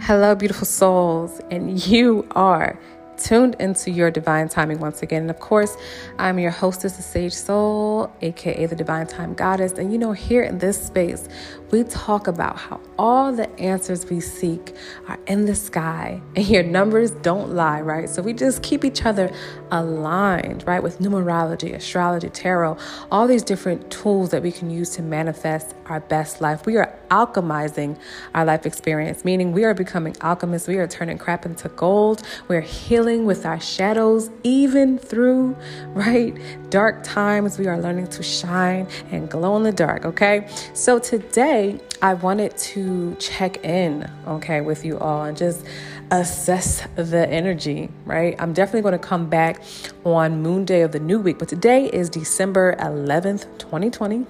Hello, 0.00 0.34
beautiful 0.36 0.64
souls, 0.64 1.40
and 1.50 1.84
you 1.86 2.24
are 2.30 2.78
tuned 3.18 3.56
into 3.58 3.90
your 3.90 4.12
divine 4.12 4.48
timing 4.48 4.78
once 4.78 5.02
again. 5.02 5.22
And 5.22 5.30
of 5.30 5.40
course, 5.40 5.76
I'm 6.20 6.38
your 6.38 6.52
hostess, 6.52 6.96
the 6.96 7.02
Sage 7.02 7.34
Soul, 7.34 7.87
aka 8.22 8.66
the 8.66 8.76
Divine 8.76 9.06
Time 9.06 9.34
Goddess. 9.34 9.72
And 9.72 9.92
you 9.92 9.98
know, 9.98 10.12
here 10.12 10.42
in 10.42 10.58
this 10.58 10.80
space, 10.86 11.28
we 11.70 11.84
talk 11.84 12.26
about 12.26 12.56
how 12.56 12.80
all 12.98 13.32
the 13.32 13.48
answers 13.60 14.08
we 14.08 14.20
seek 14.20 14.74
are 15.06 15.18
in 15.26 15.44
the 15.44 15.54
sky 15.54 16.20
and 16.34 16.48
your 16.48 16.62
numbers 16.62 17.10
don't 17.10 17.50
lie, 17.54 17.80
right? 17.80 18.08
So 18.08 18.22
we 18.22 18.32
just 18.32 18.62
keep 18.62 18.84
each 18.84 19.04
other 19.04 19.30
aligned, 19.70 20.66
right? 20.66 20.82
With 20.82 20.98
numerology, 20.98 21.74
astrology, 21.74 22.30
tarot, 22.30 22.78
all 23.10 23.26
these 23.26 23.42
different 23.42 23.90
tools 23.90 24.30
that 24.30 24.42
we 24.42 24.50
can 24.50 24.70
use 24.70 24.90
to 24.96 25.02
manifest 25.02 25.74
our 25.86 26.00
best 26.00 26.40
life. 26.40 26.64
We 26.66 26.76
are 26.76 26.98
alchemizing 27.10 27.98
our 28.34 28.44
life 28.44 28.66
experience, 28.66 29.24
meaning 29.24 29.52
we 29.52 29.64
are 29.64 29.74
becoming 29.74 30.16
alchemists. 30.22 30.68
We 30.68 30.76
are 30.76 30.86
turning 30.86 31.18
crap 31.18 31.44
into 31.44 31.68
gold. 31.70 32.22
We're 32.48 32.60
healing 32.60 33.26
with 33.26 33.44
our 33.44 33.60
shadows, 33.60 34.30
even 34.42 34.98
through, 34.98 35.56
right? 35.88 36.36
Dark 36.70 37.02
times. 37.02 37.58
We 37.58 37.66
are 37.66 37.78
learning 37.88 38.06
to 38.06 38.22
shine 38.22 38.86
and 39.10 39.30
glow 39.30 39.56
in 39.56 39.62
the 39.62 39.72
dark, 39.72 40.04
okay? 40.04 40.46
So 40.74 40.98
today, 40.98 41.80
I 42.02 42.12
wanted 42.12 42.54
to 42.58 43.14
check 43.14 43.64
in, 43.64 44.10
okay, 44.26 44.60
with 44.60 44.84
you 44.84 44.98
all 44.98 45.24
and 45.24 45.34
just 45.34 45.64
assess 46.10 46.86
the 46.96 47.26
energy, 47.30 47.88
right? 48.04 48.36
I'm 48.38 48.52
definitely 48.52 48.82
going 48.82 48.92
to 48.92 48.98
come 48.98 49.30
back 49.30 49.62
on 50.04 50.42
Moon 50.42 50.66
Day 50.66 50.82
of 50.82 50.92
the 50.92 51.00
new 51.00 51.18
week, 51.18 51.38
but 51.38 51.48
today 51.48 51.86
is 51.86 52.10
December 52.10 52.76
11th, 52.78 53.46
2020. 53.58 54.26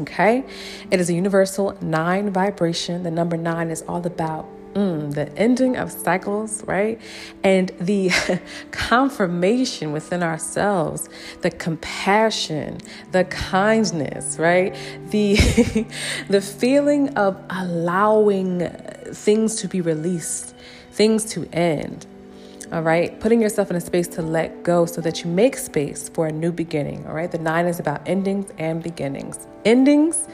Okay, 0.00 0.42
it 0.90 1.00
is 1.00 1.10
a 1.10 1.14
universal 1.14 1.76
nine 1.82 2.30
vibration. 2.30 3.02
The 3.02 3.10
number 3.10 3.36
nine 3.36 3.68
is 3.70 3.82
all 3.82 4.04
about 4.06 4.48
Mm, 4.74 5.12
the 5.12 5.28
ending 5.36 5.76
of 5.76 5.92
cycles, 5.92 6.64
right? 6.64 6.98
And 7.44 7.70
the 7.78 8.10
confirmation 8.70 9.92
within 9.92 10.22
ourselves, 10.22 11.10
the 11.42 11.50
compassion, 11.50 12.78
the 13.10 13.24
kindness, 13.24 14.38
right? 14.38 14.74
The 15.10 15.36
the 16.28 16.40
feeling 16.40 17.10
of 17.18 17.38
allowing 17.50 18.70
things 19.12 19.56
to 19.56 19.68
be 19.68 19.82
released, 19.82 20.54
things 20.92 21.26
to 21.32 21.46
end. 21.52 22.06
All 22.72 22.80
right, 22.80 23.20
putting 23.20 23.42
yourself 23.42 23.68
in 23.68 23.76
a 23.76 23.80
space 23.82 24.08
to 24.08 24.22
let 24.22 24.62
go 24.62 24.86
so 24.86 25.02
that 25.02 25.22
you 25.22 25.30
make 25.30 25.58
space 25.58 26.08
for 26.08 26.26
a 26.26 26.32
new 26.32 26.50
beginning. 26.50 27.06
All 27.06 27.12
right, 27.12 27.30
the 27.30 27.36
nine 27.36 27.66
is 27.66 27.78
about 27.78 28.08
endings 28.08 28.50
and 28.56 28.82
beginnings. 28.82 29.46
Endings 29.66 30.26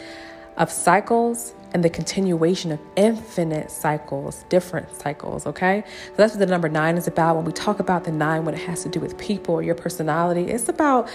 of 0.57 0.71
cycles 0.71 1.55
and 1.75 1.85
the 1.85 1.91
continuation 1.91 2.73
of 2.73 2.81
infinite 2.97 3.71
cycles, 3.71 4.45
different 4.49 4.95
cycles, 5.01 5.47
okay? 5.47 5.85
So 6.09 6.15
that's 6.17 6.33
what 6.33 6.41
the 6.41 6.47
number 6.47 6.69
nine 6.69 6.97
is 6.97 7.07
about. 7.07 7.37
When 7.37 7.45
we 7.45 7.53
talk 7.53 7.79
about 7.79 8.05
the 8.05 8.13
nine, 8.13 8.45
when 8.45 8.55
it 8.55 8.61
has 8.63 8.83
to 8.85 8.89
do 8.89 9.01
with 9.01 9.19
people 9.19 9.55
or 9.55 9.63
your 9.63 9.75
personality, 9.75 10.51
it's 10.51 10.69
about 10.69 11.09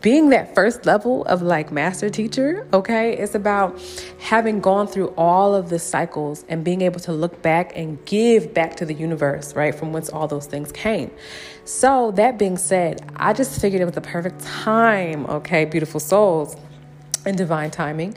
being 0.00 0.28
that 0.30 0.54
first 0.54 0.86
level 0.86 1.24
of 1.24 1.42
like 1.42 1.72
master 1.72 2.08
teacher, 2.10 2.66
okay? 2.72 3.16
It's 3.16 3.34
about 3.34 3.80
having 4.20 4.60
gone 4.60 4.86
through 4.86 5.08
all 5.16 5.54
of 5.54 5.68
the 5.68 5.78
cycles 5.78 6.44
and 6.48 6.64
being 6.64 6.82
able 6.82 7.00
to 7.00 7.12
look 7.12 7.42
back 7.42 7.72
and 7.76 8.04
give 8.04 8.54
back 8.54 8.76
to 8.76 8.86
the 8.86 8.94
universe, 8.94 9.54
right? 9.54 9.74
From 9.74 9.92
whence 9.92 10.10
all 10.10 10.28
those 10.28 10.46
things 10.46 10.70
came. 10.70 11.10
So, 11.64 12.12
that 12.12 12.38
being 12.38 12.56
said, 12.56 13.10
I 13.16 13.34
just 13.34 13.60
figured 13.60 13.82
it 13.82 13.84
was 13.84 13.94
the 13.94 14.00
perfect 14.00 14.40
time, 14.40 15.26
okay, 15.26 15.66
beautiful 15.66 16.00
souls, 16.00 16.56
and 17.26 17.36
divine 17.36 17.70
timing 17.70 18.16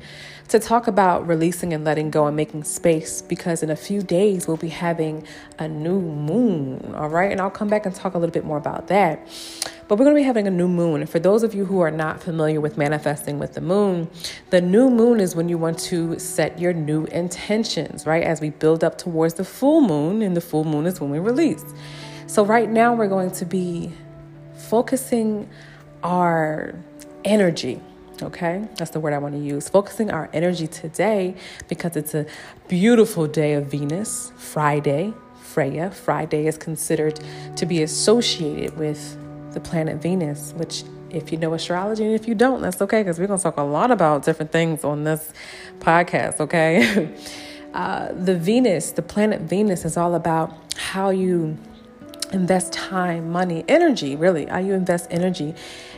to 0.51 0.59
talk 0.59 0.87
about 0.87 1.25
releasing 1.25 1.71
and 1.71 1.85
letting 1.85 2.11
go 2.11 2.27
and 2.27 2.35
making 2.35 2.65
space 2.65 3.21
because 3.21 3.63
in 3.63 3.69
a 3.69 3.75
few 3.75 4.01
days 4.01 4.49
we'll 4.49 4.57
be 4.57 4.67
having 4.67 5.25
a 5.57 5.65
new 5.65 6.01
moon, 6.01 6.93
all 6.93 7.07
right? 7.07 7.31
And 7.31 7.39
I'll 7.39 7.49
come 7.49 7.69
back 7.69 7.85
and 7.85 7.95
talk 7.95 8.15
a 8.15 8.17
little 8.17 8.33
bit 8.33 8.43
more 8.43 8.57
about 8.57 8.87
that. 8.87 9.25
But 9.87 9.97
we're 9.97 10.03
going 10.03 10.17
to 10.17 10.19
be 10.19 10.25
having 10.25 10.47
a 10.47 10.51
new 10.51 10.67
moon. 10.67 11.05
For 11.05 11.19
those 11.19 11.43
of 11.43 11.55
you 11.55 11.63
who 11.63 11.79
are 11.79 11.89
not 11.89 12.21
familiar 12.21 12.59
with 12.59 12.77
manifesting 12.77 13.39
with 13.39 13.53
the 13.53 13.61
moon, 13.61 14.09
the 14.49 14.59
new 14.59 14.89
moon 14.89 15.21
is 15.21 15.37
when 15.37 15.47
you 15.47 15.57
want 15.57 15.79
to 15.79 16.19
set 16.19 16.59
your 16.59 16.73
new 16.73 17.05
intentions, 17.05 18.05
right? 18.05 18.23
As 18.23 18.41
we 18.41 18.49
build 18.49 18.83
up 18.83 18.97
towards 18.97 19.35
the 19.35 19.45
full 19.45 19.79
moon, 19.79 20.21
and 20.21 20.35
the 20.35 20.41
full 20.41 20.65
moon 20.65 20.85
is 20.85 20.99
when 20.99 21.11
we 21.11 21.19
release. 21.19 21.63
So, 22.27 22.43
right 22.43 22.69
now, 22.69 22.93
we're 22.93 23.07
going 23.07 23.31
to 23.31 23.45
be 23.45 23.93
focusing 24.53 25.49
our 26.03 26.75
energy 27.23 27.81
Okay, 28.23 28.67
that's 28.75 28.91
the 28.91 28.99
word 28.99 29.13
I 29.13 29.17
want 29.17 29.33
to 29.33 29.41
use. 29.41 29.67
Focusing 29.67 30.11
our 30.11 30.29
energy 30.31 30.67
today 30.67 31.35
because 31.67 31.95
it's 31.95 32.13
a 32.13 32.27
beautiful 32.67 33.25
day 33.25 33.53
of 33.53 33.65
Venus, 33.65 34.31
Friday, 34.37 35.13
Freya. 35.41 35.89
Friday 35.89 36.45
is 36.45 36.55
considered 36.55 37.19
to 37.55 37.65
be 37.65 37.81
associated 37.81 38.77
with 38.77 39.17
the 39.53 39.59
planet 39.59 40.01
Venus, 40.01 40.53
which, 40.55 40.83
if 41.09 41.31
you 41.31 41.37
know 41.37 41.53
astrology 41.53 42.05
and 42.05 42.13
if 42.13 42.27
you 42.27 42.35
don't, 42.35 42.61
that's 42.61 42.81
okay 42.81 43.01
because 43.01 43.19
we're 43.19 43.27
going 43.27 43.39
to 43.39 43.43
talk 43.43 43.57
a 43.57 43.63
lot 43.63 43.89
about 43.89 44.23
different 44.23 44.51
things 44.51 44.83
on 44.83 45.03
this 45.03 45.33
podcast, 45.79 46.39
okay? 46.39 47.11
uh, 47.73 48.13
the 48.13 48.35
Venus, 48.35 48.91
the 48.91 49.01
planet 49.01 49.41
Venus, 49.41 49.83
is 49.83 49.97
all 49.97 50.13
about 50.13 50.53
how 50.75 51.09
you 51.09 51.57
invest 52.31 52.71
time, 52.71 53.31
money, 53.31 53.65
energy, 53.67 54.15
really, 54.15 54.45
how 54.45 54.59
you 54.59 54.73
invest 54.73 55.07
energy 55.09 55.55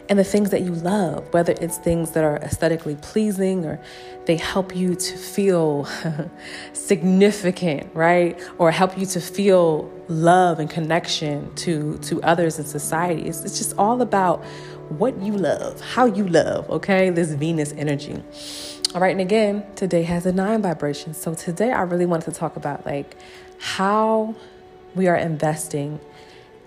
and 0.10 0.20
the 0.20 0.24
things 0.24 0.50
that 0.50 0.62
you 0.62 0.74
love, 0.74 1.34
whether 1.34 1.54
it's 1.62 1.78
things 1.78 2.12
that 2.12 2.24
are 2.24 2.38
aesthetically 2.38 2.96
pleasing 3.02 3.66
or 3.66 3.80
they 4.26 4.36
help 4.36 4.76
you 4.76 4.96
to 4.96 5.18
feel 5.18 5.88
significant, 6.74 7.94
right? 7.94 8.40
Or 8.58 8.72
help 8.72 8.98
you 8.98 9.06
to 9.08 9.22
feel 9.22 9.92
love 10.08 10.60
and 10.60 10.70
connection 10.70 11.54
to, 11.56 11.98
to 12.00 12.22
others 12.24 12.60
in 12.60 12.66
society. 12.66 13.24
It's, 13.24 13.44
it's 13.44 13.58
just 13.58 13.76
all 13.78 14.02
about 14.02 14.44
what 14.90 15.20
you 15.22 15.34
love, 15.34 15.80
how 15.80 16.06
you 16.06 16.28
love, 16.28 16.70
okay? 16.70 17.10
This 17.10 17.32
Venus 17.34 17.74
energy. 17.74 18.22
All 18.94 19.02
right, 19.02 19.12
and 19.12 19.22
again, 19.22 19.66
today 19.76 20.04
has 20.04 20.26
a 20.26 20.32
nine 20.32 20.62
vibration. 20.62 21.14
So 21.14 21.34
today 21.34 21.72
I 21.72 21.82
really 21.82 22.06
wanted 22.06 22.32
to 22.32 22.40
talk 22.40 22.58
about 22.58 22.86
like 22.86 23.16
how 23.58 24.36
we 24.94 25.08
are 25.08 25.16
investing 25.16 26.00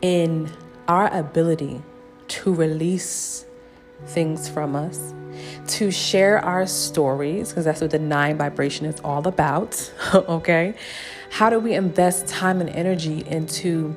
in 0.03 0.51
our 0.89 1.13
ability 1.15 1.83
to 2.29 2.55
release 2.55 3.47
things 4.07 4.49
from 4.49 4.77
us, 4.77 5.15
to 5.69 5.91
share 5.91 6.39
our 6.45 6.67
stories, 6.67 7.49
because 7.51 7.65
that's 7.65 7.81
what 7.81 7.91
the 7.91 7.99
nine 7.99 8.37
vibration 8.37 8.87
is 8.87 9.01
all 9.01 9.27
about. 9.27 9.93
okay. 10.15 10.75
How 11.31 11.51
do 11.51 11.59
we 11.59 11.75
invest 11.75 12.27
time 12.27 12.61
and 12.61 12.71
energy 12.71 13.25
into 13.27 13.95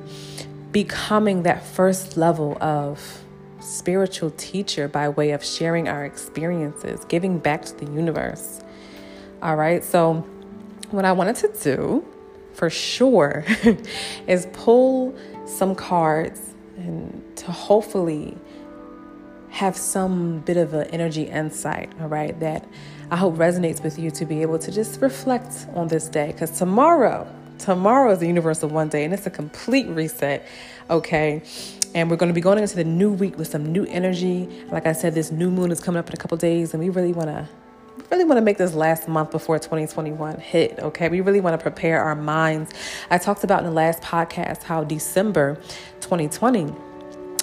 becoming 0.71 1.43
that 1.43 1.63
first 1.63 2.17
level 2.17 2.57
of 2.61 3.23
spiritual 3.59 4.31
teacher 4.31 4.87
by 4.87 5.09
way 5.09 5.31
of 5.31 5.43
sharing 5.43 5.87
our 5.87 6.05
experiences, 6.05 7.05
giving 7.05 7.39
back 7.39 7.65
to 7.65 7.75
the 7.75 7.91
universe? 7.91 8.61
All 9.41 9.55
right. 9.55 9.83
So, 9.83 10.25
what 10.91 11.05
I 11.05 11.11
wanted 11.11 11.35
to 11.37 11.53
do 11.63 12.05
for 12.53 12.69
sure 12.69 13.45
is 14.27 14.47
pull 14.53 15.15
some 15.45 15.75
cards 15.75 16.41
and 16.79 17.37
to 17.37 17.51
hopefully 17.51 18.37
have 19.49 19.75
some 19.75 20.39
bit 20.39 20.57
of 20.57 20.73
an 20.73 20.87
energy 20.87 21.23
insight, 21.23 21.91
all 21.99 22.07
right, 22.07 22.39
that 22.39 22.67
I 23.11 23.15
hope 23.15 23.35
resonates 23.35 23.83
with 23.83 23.97
you 23.97 24.11
to 24.11 24.25
be 24.25 24.41
able 24.41 24.59
to 24.59 24.71
just 24.71 25.01
reflect 25.01 25.67
on 25.73 25.87
this 25.87 26.07
day. 26.07 26.31
Because 26.31 26.51
tomorrow, 26.51 27.27
tomorrow 27.57 28.11
is 28.11 28.19
the 28.19 28.27
universal 28.27 28.69
one 28.69 28.89
day 28.89 29.03
and 29.03 29.13
it's 29.13 29.25
a 29.25 29.31
complete 29.31 29.87
reset, 29.87 30.45
okay? 30.89 31.41
And 31.95 32.09
we're 32.09 32.17
going 32.17 32.29
to 32.29 32.33
be 32.33 32.41
going 32.41 32.59
into 32.59 32.75
the 32.75 32.83
new 32.83 33.11
week 33.11 33.37
with 33.37 33.47
some 33.47 33.71
new 33.71 33.85
energy. 33.85 34.47
Like 34.71 34.85
I 34.85 34.93
said, 34.93 35.15
this 35.15 35.31
new 35.31 35.49
moon 35.49 35.71
is 35.71 35.79
coming 35.79 35.97
up 35.97 36.07
in 36.07 36.13
a 36.13 36.17
couple 36.17 36.37
days, 36.37 36.73
and 36.73 36.83
we 36.83 36.89
really 36.89 37.13
want 37.13 37.29
to 37.29 37.49
really 38.11 38.23
want 38.23 38.37
to 38.37 38.41
make 38.41 38.57
this 38.57 38.73
last 38.73 39.07
month 39.07 39.29
before 39.29 39.59
2021 39.59 40.39
hit 40.39 40.79
okay 40.79 41.09
we 41.09 41.21
really 41.21 41.41
want 41.41 41.53
to 41.53 41.61
prepare 41.61 42.01
our 42.01 42.15
minds 42.15 42.71
i 43.11 43.17
talked 43.17 43.43
about 43.43 43.59
in 43.59 43.65
the 43.65 43.71
last 43.71 44.01
podcast 44.01 44.63
how 44.63 44.83
december 44.83 45.61
2020 46.09 46.73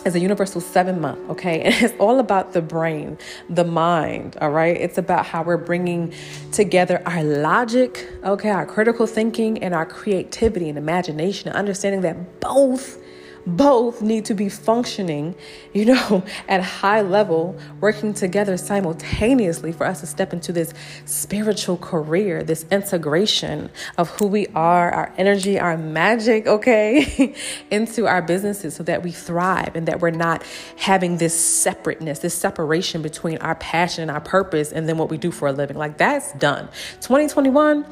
is 0.05 0.17
a 0.17 0.19
universal 0.19 0.61
seven 0.61 1.01
month, 1.01 1.21
okay? 1.31 1.61
And 1.65 1.75
it's 1.85 1.95
all 2.01 2.19
about 2.19 2.53
the 2.53 2.61
brain, 2.61 3.17
the 3.49 3.63
mind, 3.63 4.37
all 4.41 4.51
right? 4.51 4.77
It's 4.77 4.99
about 4.99 5.25
how 5.25 5.45
we're 5.45 5.57
bringing 5.57 6.13
together 6.51 7.01
our 7.07 7.23
logic, 7.23 8.09
okay, 8.25 8.51
our 8.51 8.67
critical 8.67 9.07
thinking, 9.07 9.63
and 9.63 9.73
our 9.73 9.87
creativity 9.87 10.69
and 10.69 10.77
imagination, 10.77 11.49
and 11.49 11.57
understanding 11.57 12.01
that 12.01 12.41
both 12.41 12.99
both 13.47 14.03
need 14.03 14.25
to 14.25 14.35
be 14.35 14.49
functioning, 14.49 15.35
you 15.73 15.85
know, 15.85 16.25
at 16.49 16.63
high 16.63 17.01
level, 17.01 17.57
working 17.81 18.13
together 18.13 18.57
simultaneously 18.57 19.73
for 19.73 19.87
us 19.87 20.01
to 20.01 20.07
step 20.07 20.33
into 20.33 20.53
this 20.53 20.75
spiritual 21.05 21.77
career, 21.77 22.43
this 22.43 22.67
integration 22.71 23.71
of 23.97 24.11
who 24.11 24.27
we 24.27 24.47
are, 24.49 24.91
our 24.91 25.13
energy, 25.17 25.59
our 25.59 25.77
magic, 25.77 26.47
okay, 26.57 27.35
into 27.71 28.07
our 28.07 28.23
businesses 28.23 28.75
so 28.75 28.83
that 28.83 29.03
we 29.03 29.13
thrive 29.13 29.77
and 29.77 29.87
that 29.87 30.01
we're 30.01 30.11
not 30.11 30.43
having 30.77 31.19
this 31.19 31.39
separateness, 31.39 32.19
this 32.19 32.35
separation 32.35 33.03
between 33.03 33.39
our 33.39 33.55
passion 33.57 34.03
and 34.03 34.11
our 34.11 34.21
purpose 34.21 34.73
and 34.73 34.89
then 34.89 34.99
what 34.99 35.09
we 35.09 35.17
do 35.17 35.31
for 35.31 35.49
a 35.49 35.53
living. 35.53 35.77
Like 35.77 35.99
that's 35.99 36.33
done. 36.35 36.69
2021 37.01 37.87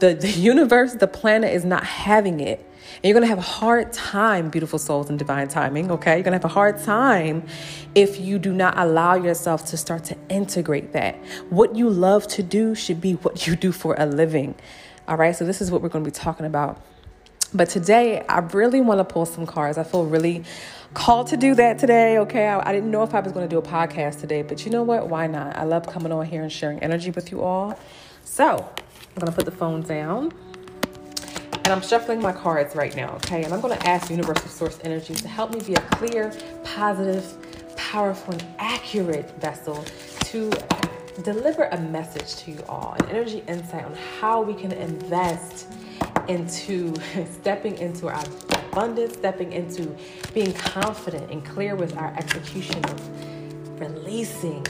the, 0.00 0.14
the 0.14 0.30
universe, 0.52 0.94
the 0.94 1.06
planet 1.06 1.52
is 1.52 1.64
not 1.64 1.84
having 1.84 2.40
it. 2.40 2.60
And 2.96 3.04
you're 3.04 3.14
going 3.14 3.22
to 3.22 3.28
have 3.28 3.38
a 3.38 3.42
hard 3.42 3.92
time, 3.92 4.50
beautiful 4.50 4.78
souls 4.78 5.10
and 5.10 5.18
divine 5.18 5.48
timing, 5.48 5.90
okay? 5.90 6.14
You're 6.14 6.22
going 6.22 6.38
to 6.38 6.38
have 6.38 6.44
a 6.44 6.48
hard 6.48 6.78
time 6.82 7.44
if 7.94 8.20
you 8.20 8.38
do 8.38 8.52
not 8.52 8.78
allow 8.78 9.14
yourself 9.14 9.66
to 9.66 9.76
start 9.76 10.04
to 10.04 10.16
integrate 10.28 10.92
that. 10.92 11.16
What 11.50 11.76
you 11.76 11.88
love 11.90 12.26
to 12.28 12.42
do 12.42 12.74
should 12.74 13.00
be 13.00 13.14
what 13.14 13.46
you 13.46 13.56
do 13.56 13.72
for 13.72 13.94
a 13.98 14.06
living. 14.06 14.54
All 15.08 15.16
right? 15.16 15.34
So 15.34 15.44
this 15.44 15.60
is 15.60 15.70
what 15.70 15.82
we're 15.82 15.88
going 15.88 16.04
to 16.04 16.10
be 16.10 16.14
talking 16.14 16.46
about. 16.46 16.80
But 17.52 17.68
today, 17.68 18.24
I 18.28 18.40
really 18.40 18.80
want 18.80 18.98
to 18.98 19.04
pull 19.04 19.26
some 19.26 19.46
cards. 19.46 19.78
I 19.78 19.84
feel 19.84 20.04
really 20.04 20.44
called 20.92 21.28
to 21.28 21.36
do 21.36 21.54
that 21.54 21.78
today. 21.78 22.18
Okay, 22.18 22.46
I, 22.46 22.68
I, 22.68 22.72
didn't 22.72 22.90
know 22.90 23.02
if 23.02 23.14
I 23.14 23.20
was 23.20 23.32
going 23.32 23.48
to 23.48 23.50
do 23.50 23.58
a 23.58 23.62
podcast 23.62 24.20
today, 24.20 24.42
but 24.42 24.64
you 24.64 24.72
know 24.72 24.82
what? 24.82 25.08
Why 25.08 25.26
not? 25.28 25.56
I 25.56 25.64
love 25.64 25.86
coming 25.86 26.10
on 26.10 26.26
here 26.26 26.42
and 26.42 26.50
sharing 26.50 26.80
energy 26.80 27.10
with 27.10 27.30
you 27.30 27.42
all. 27.42 27.78
So 28.24 28.68
I'm 29.16 29.26
to 29.26 29.32
put 29.32 29.44
the 29.44 29.50
phone 29.50 29.82
down 29.82 30.32
and 31.64 31.72
I'm 31.72 31.80
shuffling 31.80 32.20
my 32.20 32.32
cards 32.32 32.76
right 32.76 32.94
now, 32.94 33.14
okay? 33.16 33.42
And 33.44 33.54
I'm 33.54 33.60
to 33.62 33.86
ask 33.86 34.10
Universal 34.10 34.48
Source 34.48 34.78
Energy 34.84 35.14
to 35.14 35.28
help 35.28 35.54
me 35.54 35.60
be 35.60 35.74
a 35.74 35.80
clear, 35.80 36.30
positive, 36.62 37.24
powerful, 37.76 38.34
and 38.34 38.44
accurate 38.58 39.30
vessel 39.40 39.82
to 40.26 40.50
deliver 41.22 41.64
a 41.64 41.80
message 41.80 42.36
to 42.42 42.50
you 42.50 42.62
all, 42.68 42.96
an 42.98 43.08
energy 43.08 43.42
insight 43.48 43.84
on 43.84 43.94
how 44.20 44.42
we 44.42 44.52
can 44.52 44.72
invest 44.72 45.68
into 46.28 46.94
stepping 47.32 47.78
into 47.78 48.08
our 48.08 48.24
abundance, 48.70 49.14
stepping 49.14 49.52
into 49.52 49.96
being 50.34 50.52
confident 50.52 51.30
and 51.30 51.46
clear 51.46 51.76
with 51.76 51.96
our 51.96 52.12
execution 52.18 52.84
of 52.84 53.80
releasing 53.80 54.66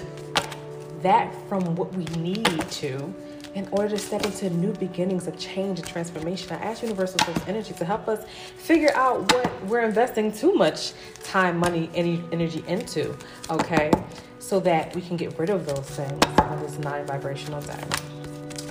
that 1.03 1.35
from 1.49 1.75
what 1.75 1.93
we 1.95 2.05
need 2.17 2.61
to 2.71 3.13
in 3.55 3.69
order 3.71 3.91
to 3.91 3.99
step 3.99 4.25
into 4.25 4.51
new 4.51 4.73
beginnings 4.73 5.27
of 5.27 5.39
change 5.39 5.79
and 5.79 5.87
transformation. 5.87 6.53
I 6.53 6.57
ask 6.57 6.83
Universal 6.83 7.21
Source 7.21 7.41
Energy 7.47 7.73
to 7.75 7.85
help 7.85 8.09
us 8.09 8.27
figure 8.57 8.91
out 8.95 9.33
what 9.33 9.65
we're 9.67 9.85
investing 9.85 10.33
too 10.33 10.55
much 10.55 10.93
time, 11.23 11.59
money, 11.59 11.89
any 11.95 12.23
energy 12.33 12.65
into, 12.67 13.17
okay? 13.51 13.93
So 14.41 14.59
that 14.61 14.95
we 14.95 15.01
can 15.01 15.17
get 15.17 15.39
rid 15.39 15.51
of 15.51 15.67
those 15.67 15.89
things 15.89 16.21
on 16.41 16.61
this 16.63 16.79
nine 16.79 17.07
vibrational 17.07 17.61
day. 17.63 17.85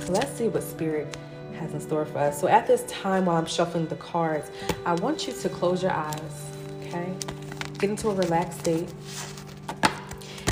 So 0.02 0.12
let's 0.12 0.32
see 0.34 0.50
what 0.50 0.64
spirit 0.64 1.16
has 1.60 1.74
in 1.74 1.80
store 1.80 2.06
for 2.06 2.18
us. 2.20 2.40
So 2.40 2.48
at 2.48 2.68
this 2.68 2.84
time 2.84 3.26
while 3.26 3.38
I'm 3.38 3.46
shuffling 3.46 3.88
the 3.88 3.96
cards, 3.96 4.52
I 4.86 4.94
want 4.96 5.28
you 5.28 5.34
to 5.34 5.50
close 5.50 5.82
your 5.82 5.92
eyes, 5.92 6.46
okay? 6.82 7.14
Get 7.80 7.90
into 7.90 8.10
a 8.10 8.16
relaxed 8.16 8.60
state. 8.60 8.94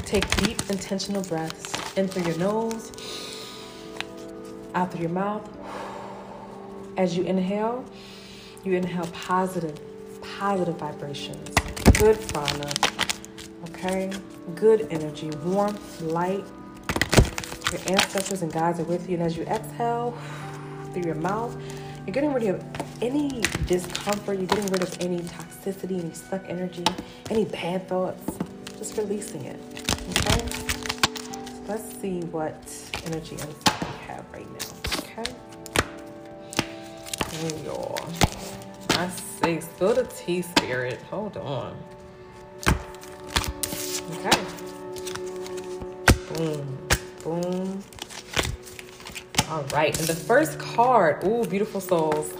Take 0.05 0.25
deep 0.37 0.61
intentional 0.69 1.21
breaths 1.23 1.73
in 1.97 2.07
through 2.07 2.23
your 2.23 2.37
nose 2.37 2.91
out 4.73 4.91
through 4.91 5.01
your 5.01 5.09
mouth. 5.09 5.47
As 6.97 7.15
you 7.15 7.23
inhale, 7.23 7.85
you 8.63 8.73
inhale 8.73 9.07
positive, 9.07 9.79
positive 10.21 10.75
vibrations, 10.75 11.49
good 11.93 12.19
prana, 12.29 12.71
okay? 13.69 14.11
Good 14.55 14.87
energy, 14.91 15.29
warmth, 15.43 16.01
light. 16.01 16.43
Your 17.71 17.81
ancestors 17.87 18.41
and 18.41 18.51
guides 18.51 18.79
are 18.79 18.83
with 18.83 19.09
you. 19.09 19.15
And 19.15 19.23
as 19.23 19.37
you 19.37 19.43
exhale 19.43 20.17
through 20.93 21.03
your 21.03 21.15
mouth, 21.15 21.55
you're 22.05 22.13
getting 22.13 22.33
rid 22.33 22.43
of 22.43 22.63
any 23.01 23.41
discomfort, 23.65 24.37
you're 24.37 24.47
getting 24.47 24.67
rid 24.67 24.83
of 24.83 24.97
any 24.99 25.19
toxicity, 25.19 25.99
any 26.03 26.13
stuck 26.13 26.43
energy, 26.49 26.83
any 27.29 27.45
bad 27.45 27.87
thoughts. 27.87 28.37
Just 28.77 28.97
releasing 28.97 29.45
it. 29.45 29.59
Okay? 30.09 30.45
Let's 31.67 31.99
see 32.01 32.21
what 32.21 32.55
energy 33.05 33.35
we 33.35 33.90
have 34.21 34.33
right 34.33 34.47
now. 34.51 34.59
Okay. 34.99 35.31
Y'all. 37.65 37.99
I 38.91 39.09
say 39.09 39.59
spill 39.59 39.93
the 39.93 40.03
tea 40.03 40.41
spirit. 40.41 41.01
Hold 41.09 41.37
on. 41.37 41.77
Okay. 44.11 44.39
Boom. 46.33 46.77
Boom. 47.23 47.83
All 49.49 49.63
right. 49.73 49.97
And 49.97 50.07
the 50.07 50.15
first 50.15 50.59
card, 50.59 51.25
ooh, 51.25 51.43
beautiful 51.45 51.81
souls. 51.81 52.33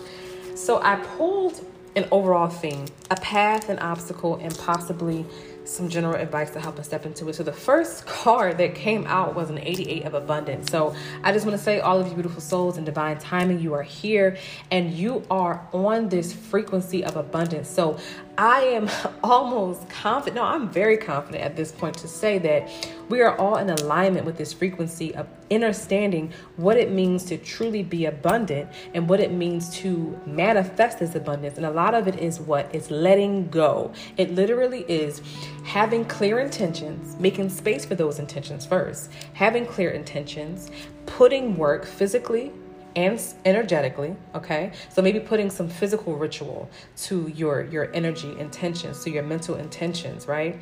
So 0.56 0.82
I 0.82 0.96
pulled 1.18 1.66
an 1.96 2.08
overall 2.12 2.48
theme, 2.48 2.86
a 3.10 3.16
path, 3.16 3.70
an 3.70 3.80
obstacle, 3.80 4.36
and 4.38 4.58
possibly 4.58 5.26
some 5.72 5.90
general 5.90 6.16
advice 6.16 6.52
to 6.52 6.60
help 6.60 6.78
us 6.80 6.88
step 6.88 7.06
into 7.06 7.28
it. 7.30 7.36
So 7.36 7.44
the 7.44 7.54
first 7.54 8.06
card 8.06 8.58
that 8.58 8.76
came 8.76 9.06
out 9.08 9.36
was 9.36 9.50
an 9.50 9.60
88 9.60 10.06
of 10.06 10.14
abundance. 10.14 10.70
So 10.72 10.94
I 11.24 11.32
just 11.32 11.46
want 11.46 11.58
to 11.58 11.64
say 11.64 11.80
all 11.80 12.00
of 12.00 12.08
you 12.08 12.14
beautiful 12.14 12.42
souls 12.42 12.78
and 12.78 12.86
divine 12.86 13.18
timing, 13.18 13.60
you 13.60 13.74
are 13.74 13.84
here 13.84 14.38
and 14.70 14.92
you 14.94 15.24
are 15.32 15.68
on 15.74 16.10
this 16.10 16.34
frequency 16.34 17.04
of 17.04 17.16
abundance. 17.16 17.70
So 17.70 17.98
I 18.42 18.62
am 18.62 18.90
almost 19.24 19.88
confident, 19.88 20.38
no, 20.38 20.44
I'm 20.44 20.68
very 20.68 20.98
confident 20.98 21.44
at 21.44 21.56
this 21.56 21.72
point 21.72 21.96
to 22.00 22.08
say 22.08 22.40
that 22.40 22.72
we 23.08 23.22
are 23.22 23.38
all 23.38 23.58
in 23.58 23.70
alignment 23.70 24.26
with 24.26 24.36
this 24.36 24.52
frequency 24.52 25.14
of 25.14 25.28
understanding 25.52 26.34
what 26.56 26.76
it 26.76 26.92
means 26.92 27.24
to 27.26 27.38
truly 27.38 27.84
be 27.84 28.06
abundant 28.06 28.68
and 28.96 29.08
what 29.08 29.20
it 29.20 29.32
means 29.32 29.70
to 29.78 30.20
manifest 30.26 30.98
this 30.98 31.14
abundance. 31.14 31.58
And 31.58 31.68
a 31.68 31.72
lot 31.72 31.94
of 31.94 32.08
it 32.08 32.18
is 32.18 32.40
what? 32.40 32.74
It's 32.74 32.90
letting 32.90 33.48
go. 33.50 33.94
It 34.18 34.32
literally 34.32 34.86
is 34.88 35.22
having 35.64 36.04
clear 36.06 36.40
intentions, 36.40 37.20
making 37.20 37.50
space 37.50 37.86
for 37.86 37.94
those 37.94 38.18
intentions 38.18 38.66
first, 38.66 39.12
having 39.34 39.68
clear 39.68 39.92
intentions, 39.92 40.72
putting 41.06 41.58
work 41.58 41.86
physically, 41.86 42.52
and 42.96 43.22
energetically 43.46 44.16
okay? 44.36 44.72
So 44.90 45.02
maybe 45.02 45.20
putting 45.20 45.50
some 45.50 45.70
physical 45.70 46.16
ritual 46.16 46.70
to 46.98 47.28
your 47.30 47.64
your 47.66 47.94
energy 47.94 48.38
intentions 48.40 49.04
to 49.04 49.10
your 49.10 49.24
mental 49.24 49.56
intentions 49.56 50.28
right? 50.28 50.58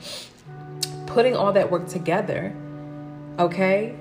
Putting 1.07 1.35
all 1.35 1.53
that 1.53 1.69
work 1.69 1.87
together 1.87 2.53
okay? 3.39 3.95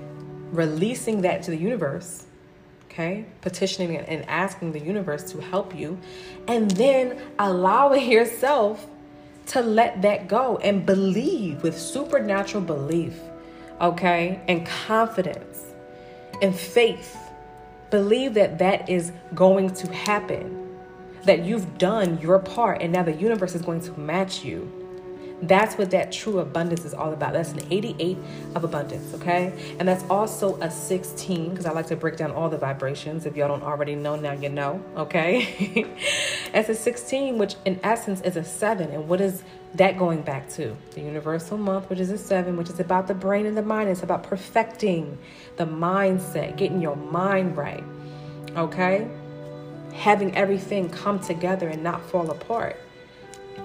Releasing 0.51 1.21
that 1.21 1.43
to 1.43 1.51
the 1.51 1.57
universe 1.57 2.25
okay? 2.89 3.25
Petitioning 3.41 3.97
and 3.97 4.27
asking 4.27 4.71
the 4.71 4.79
universe 4.79 5.31
to 5.31 5.39
help 5.39 5.75
you. 5.75 5.97
And 6.47 6.69
then 6.71 7.21
allowing 7.37 8.11
yourself 8.17 8.85
to 9.47 9.61
let 9.61 10.01
that 10.01 10.27
go 10.27 10.57
and 10.57 10.85
believe 10.85 11.63
with 11.63 11.77
supernatural 11.77 12.63
belief 12.63 13.13
okay? 13.79 14.41
And 14.47 14.65
confidence 14.65 15.65
and 16.41 16.55
faith 16.55 17.17
Believe 17.91 18.33
that 18.35 18.59
that 18.59 18.89
is 18.89 19.11
going 19.33 19.73
to 19.75 19.93
happen, 19.93 20.69
that 21.23 21.43
you've 21.43 21.77
done 21.77 22.19
your 22.19 22.39
part, 22.39 22.81
and 22.81 22.93
now 22.93 23.03
the 23.03 23.13
universe 23.13 23.55
is 23.55 23.61
going 23.61 23.81
to 23.81 23.99
match 23.99 24.43
you. 24.43 24.71
That's 25.41 25.77
what 25.77 25.91
that 25.91 26.11
true 26.11 26.39
abundance 26.39 26.83
is 26.83 26.93
all 26.93 27.13
about. 27.13 27.31
That's 27.31 27.53
an 27.53 27.61
88 27.71 28.17
of 28.55 28.65
abundance, 28.65 29.13
okay? 29.13 29.75
And 29.79 29.87
that's 29.87 30.03
also 30.09 30.59
a 30.59 30.69
16, 30.69 31.51
because 31.51 31.65
I 31.65 31.71
like 31.71 31.87
to 31.87 31.95
break 31.95 32.17
down 32.17 32.31
all 32.31 32.49
the 32.49 32.57
vibrations. 32.57 33.25
If 33.25 33.37
y'all 33.37 33.47
don't 33.47 33.63
already 33.63 33.95
know, 33.95 34.17
now 34.17 34.33
you 34.33 34.49
know, 34.49 34.83
okay? 34.97 35.87
It's 36.51 36.67
a 36.67 36.75
16, 36.75 37.37
which 37.37 37.55
in 37.63 37.79
essence 37.83 38.21
is 38.21 38.35
a 38.35 38.43
seven. 38.43 38.89
And 38.89 39.07
what 39.07 39.21
is 39.21 39.43
that 39.75 39.97
going 39.97 40.21
back 40.21 40.49
to? 40.51 40.75
The 40.91 41.01
universal 41.01 41.57
month, 41.57 41.89
which 41.89 41.99
is 41.99 42.09
a 42.09 42.17
seven, 42.17 42.57
which 42.57 42.69
is 42.69 42.79
about 42.79 43.07
the 43.07 43.13
brain 43.13 43.45
and 43.45 43.55
the 43.55 43.61
mind. 43.61 43.89
It's 43.89 44.03
about 44.03 44.23
perfecting 44.23 45.17
the 45.57 45.65
mindset, 45.65 46.57
getting 46.57 46.81
your 46.81 46.95
mind 46.95 47.55
right, 47.55 47.83
okay? 48.55 49.07
Having 49.93 50.35
everything 50.35 50.89
come 50.89 51.19
together 51.19 51.67
and 51.67 51.83
not 51.83 52.01
fall 52.09 52.31
apart 52.31 52.77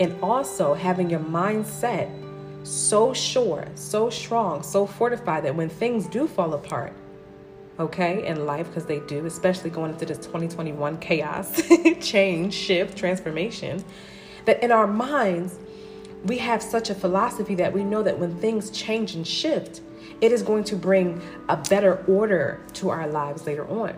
and 0.00 0.14
also 0.22 0.74
having 0.74 1.10
your 1.10 1.20
mindset 1.20 2.10
so 2.64 3.12
sure, 3.12 3.66
so 3.74 4.10
strong, 4.10 4.62
so 4.62 4.86
fortified 4.86 5.44
that 5.44 5.54
when 5.54 5.68
things 5.68 6.06
do 6.06 6.26
fall 6.26 6.54
apart, 6.54 6.92
okay, 7.78 8.26
in 8.26 8.46
life, 8.46 8.66
because 8.68 8.86
they 8.86 9.00
do, 9.00 9.26
especially 9.26 9.70
going 9.70 9.92
into 9.92 10.06
this 10.06 10.18
2021 10.18 10.98
chaos, 10.98 11.62
change, 12.00 12.54
shift, 12.54 12.96
transformation, 12.96 13.84
that 14.46 14.62
in 14.62 14.72
our 14.72 14.86
minds, 14.86 15.58
we 16.24 16.38
have 16.38 16.62
such 16.62 16.90
a 16.90 16.94
philosophy 16.94 17.54
that 17.56 17.72
we 17.72 17.84
know 17.84 18.02
that 18.02 18.18
when 18.18 18.34
things 18.36 18.70
change 18.70 19.14
and 19.14 19.26
shift, 19.26 19.80
it 20.20 20.32
is 20.32 20.42
going 20.42 20.64
to 20.64 20.76
bring 20.76 21.20
a 21.48 21.56
better 21.56 22.04
order 22.06 22.60
to 22.74 22.88
our 22.88 23.06
lives 23.06 23.46
later 23.46 23.68
on. 23.68 23.94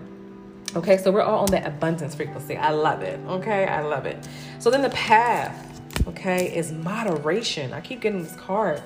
Okay, 0.74 0.98
so 0.98 1.10
we're 1.10 1.22
all 1.22 1.40
on 1.40 1.50
that 1.52 1.66
abundance 1.66 2.14
frequency. 2.14 2.56
I 2.56 2.70
love 2.70 3.02
it. 3.02 3.18
Okay, 3.28 3.64
I 3.66 3.80
love 3.82 4.06
it. 4.06 4.28
So 4.58 4.70
then 4.70 4.82
the 4.82 4.90
path 4.90 5.80
okay, 6.08 6.54
is 6.54 6.72
moderation. 6.72 7.72
I 7.72 7.80
keep 7.80 8.00
getting 8.00 8.22
this 8.22 8.36
card 8.36 8.82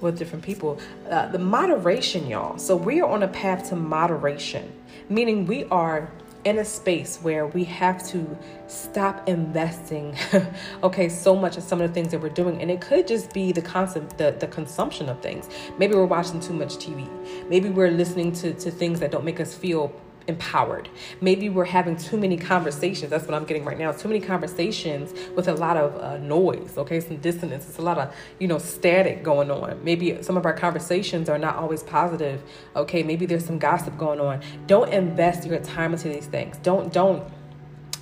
with 0.00 0.18
different 0.18 0.44
people. 0.44 0.78
Uh, 1.10 1.26
the 1.28 1.38
moderation, 1.38 2.26
y'all. 2.26 2.58
So 2.58 2.76
we 2.76 3.00
are 3.00 3.08
on 3.08 3.22
a 3.22 3.28
path 3.28 3.68
to 3.70 3.76
moderation, 3.76 4.70
meaning 5.08 5.46
we 5.46 5.64
are 5.64 6.10
in 6.44 6.58
a 6.58 6.64
space 6.64 7.18
where 7.18 7.46
we 7.46 7.64
have 7.64 8.06
to 8.08 8.38
stop 8.66 9.28
investing. 9.28 10.16
Okay 10.82 11.08
so 11.08 11.34
much 11.34 11.56
of 11.56 11.62
some 11.62 11.80
of 11.80 11.88
the 11.88 11.94
things 11.94 12.10
that 12.12 12.20
we're 12.20 12.28
doing 12.28 12.60
and 12.62 12.70
it 12.70 12.80
could 12.80 13.06
just 13.06 13.32
be 13.32 13.52
the 13.52 13.62
concept 13.62 14.16
the, 14.18 14.34
the 14.38 14.46
consumption 14.46 15.08
of 15.08 15.20
things. 15.20 15.48
Maybe 15.78 15.94
we're 15.94 16.04
watching 16.04 16.40
too 16.40 16.52
much 16.52 16.76
tv 16.76 17.08
maybe 17.48 17.68
we're 17.68 17.90
listening 17.90 18.32
to, 18.32 18.54
to 18.54 18.70
things 18.70 19.00
that 19.00 19.10
don't 19.10 19.24
make 19.24 19.40
us 19.40 19.54
feel 19.54 19.92
empowered. 20.28 20.88
Maybe 21.20 21.48
we're 21.48 21.64
having 21.64 21.96
too 21.96 22.16
many 22.16 22.36
conversations. 22.36 23.10
That's 23.10 23.26
what 23.26 23.34
I'm 23.34 23.44
getting 23.44 23.64
right 23.64 23.78
now. 23.78 23.90
Too 23.92 24.08
many 24.08 24.20
conversations 24.20 25.12
with 25.34 25.48
a 25.48 25.54
lot 25.54 25.76
of 25.76 25.96
uh, 25.96 26.18
noise, 26.18 26.78
okay? 26.78 27.00
Some 27.00 27.16
dissonance. 27.16 27.68
It's 27.68 27.78
a 27.78 27.82
lot 27.82 27.98
of, 27.98 28.14
you 28.38 28.46
know, 28.46 28.58
static 28.58 29.22
going 29.22 29.50
on. 29.50 29.82
Maybe 29.82 30.22
some 30.22 30.36
of 30.36 30.44
our 30.44 30.52
conversations 30.52 31.28
are 31.28 31.38
not 31.38 31.56
always 31.56 31.82
positive, 31.82 32.42
okay? 32.76 33.02
Maybe 33.02 33.26
there's 33.26 33.44
some 33.44 33.58
gossip 33.58 33.96
going 33.98 34.20
on. 34.20 34.42
Don't 34.66 34.92
invest 34.92 35.46
your 35.46 35.58
time 35.60 35.92
into 35.92 36.08
these 36.08 36.26
things. 36.26 36.58
Don't, 36.58 36.92
don't 36.92 37.24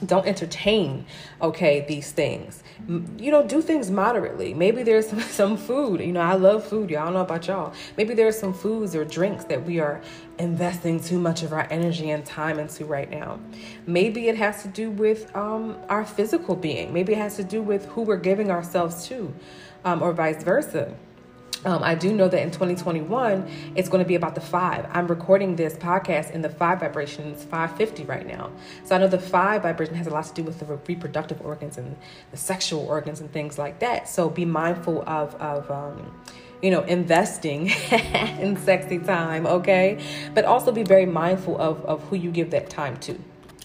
don't 0.05 0.27
entertain 0.27 1.07
okay 1.41 1.85
these 1.89 2.13
things. 2.13 2.63
You 2.89 3.31
know 3.31 3.47
do 3.47 3.63
things 3.63 3.91
moderately. 3.91 4.55
Maybe 4.55 4.83
there's 4.83 5.09
some, 5.11 5.21
some 5.21 5.57
food. 5.57 6.01
You 6.01 6.13
know 6.13 6.21
i 6.21 6.35
love 6.35 6.67
food 6.67 6.91
y'all. 6.91 7.13
Know 7.13 7.21
about 7.21 7.47
y'all. 7.47 7.73
Maybe 7.97 8.15
there's 8.15 8.39
some 8.39 8.53
foods 8.53 8.95
or 8.95 9.05
drinks 9.05 9.45
that 9.45 9.65
we 9.65 9.81
are 9.81 10.01
investing 10.39 11.01
too 11.01 11.19
much 11.19 11.43
of 11.43 11.53
our 11.53 11.67
energy 11.71 12.11
and 12.11 12.25
time 12.25 12.59
into 12.59 12.85
right 12.85 13.11
now. 13.11 13.41
Maybe 13.87 14.29
it 14.29 14.37
has 14.37 14.63
to 14.63 14.69
do 14.69 14.91
with 14.91 15.35
um, 15.35 15.77
our 15.89 16.05
physical 16.05 16.57
being. 16.57 16.93
Maybe 16.93 17.15
it 17.15 17.19
has 17.19 17.37
to 17.37 17.45
do 17.45 17.63
with 17.63 17.87
who 17.87 18.03
we're 18.03 18.17
giving 18.17 18.51
ourselves 18.51 19.07
to 19.09 19.33
um, 19.85 20.03
or 20.03 20.13
vice 20.13 20.43
versa 20.43 20.95
um, 21.67 21.83
I 21.83 21.97
do 21.97 22.13
know 22.13 22.29
that 22.29 22.41
in 22.41 22.53
2021, 22.53 23.73
it's 23.75 23.89
going 23.89 24.03
to 24.03 24.07
be 24.07 24.15
about 24.15 24.37
the 24.37 24.41
five. 24.41 24.87
I'm 24.93 25.09
recording 25.09 25.57
this 25.57 25.75
podcast 25.75 26.31
in 26.31 26.41
the 26.41 26.49
five 26.49 26.79
vibration. 26.79 27.33
It's 27.33 27.43
550 27.43 28.05
right 28.05 28.25
now. 28.25 28.53
So 28.85 28.95
I 28.95 28.99
know 28.99 29.09
the 29.09 29.19
five 29.19 29.63
vibration 29.63 29.97
has 29.97 30.07
a 30.07 30.11
lot 30.11 30.27
to 30.27 30.35
do 30.35 30.45
with 30.45 30.61
the 30.61 30.65
reproductive 30.65 31.41
organs 31.45 31.77
and 31.77 31.97
the 32.31 32.37
sexual 32.37 32.87
organs 32.87 33.21
and 33.21 33.33
things 33.33 33.59
like 33.59 33.81
that. 33.81 34.09
So 34.09 34.31
be 34.31 34.45
mindful 34.45 35.03
of, 35.09 35.35
of, 35.37 35.69
um, 35.69 36.15
you 36.63 36.71
know, 36.71 36.83
investing 36.83 37.67
in 38.39 38.57
sexy 38.57 39.01
time, 39.01 39.47
okay? 39.47 39.99
But 40.35 40.45
also 40.45 40.71
be 40.71 40.85
very 40.85 41.07
mindful 41.07 41.61
of, 41.61 41.85
of 41.85 42.01
who 42.05 42.17
you 42.17 42.31
give 42.31 42.53
that 42.53 42.71
time 42.71 42.97
to. 42.99 43.19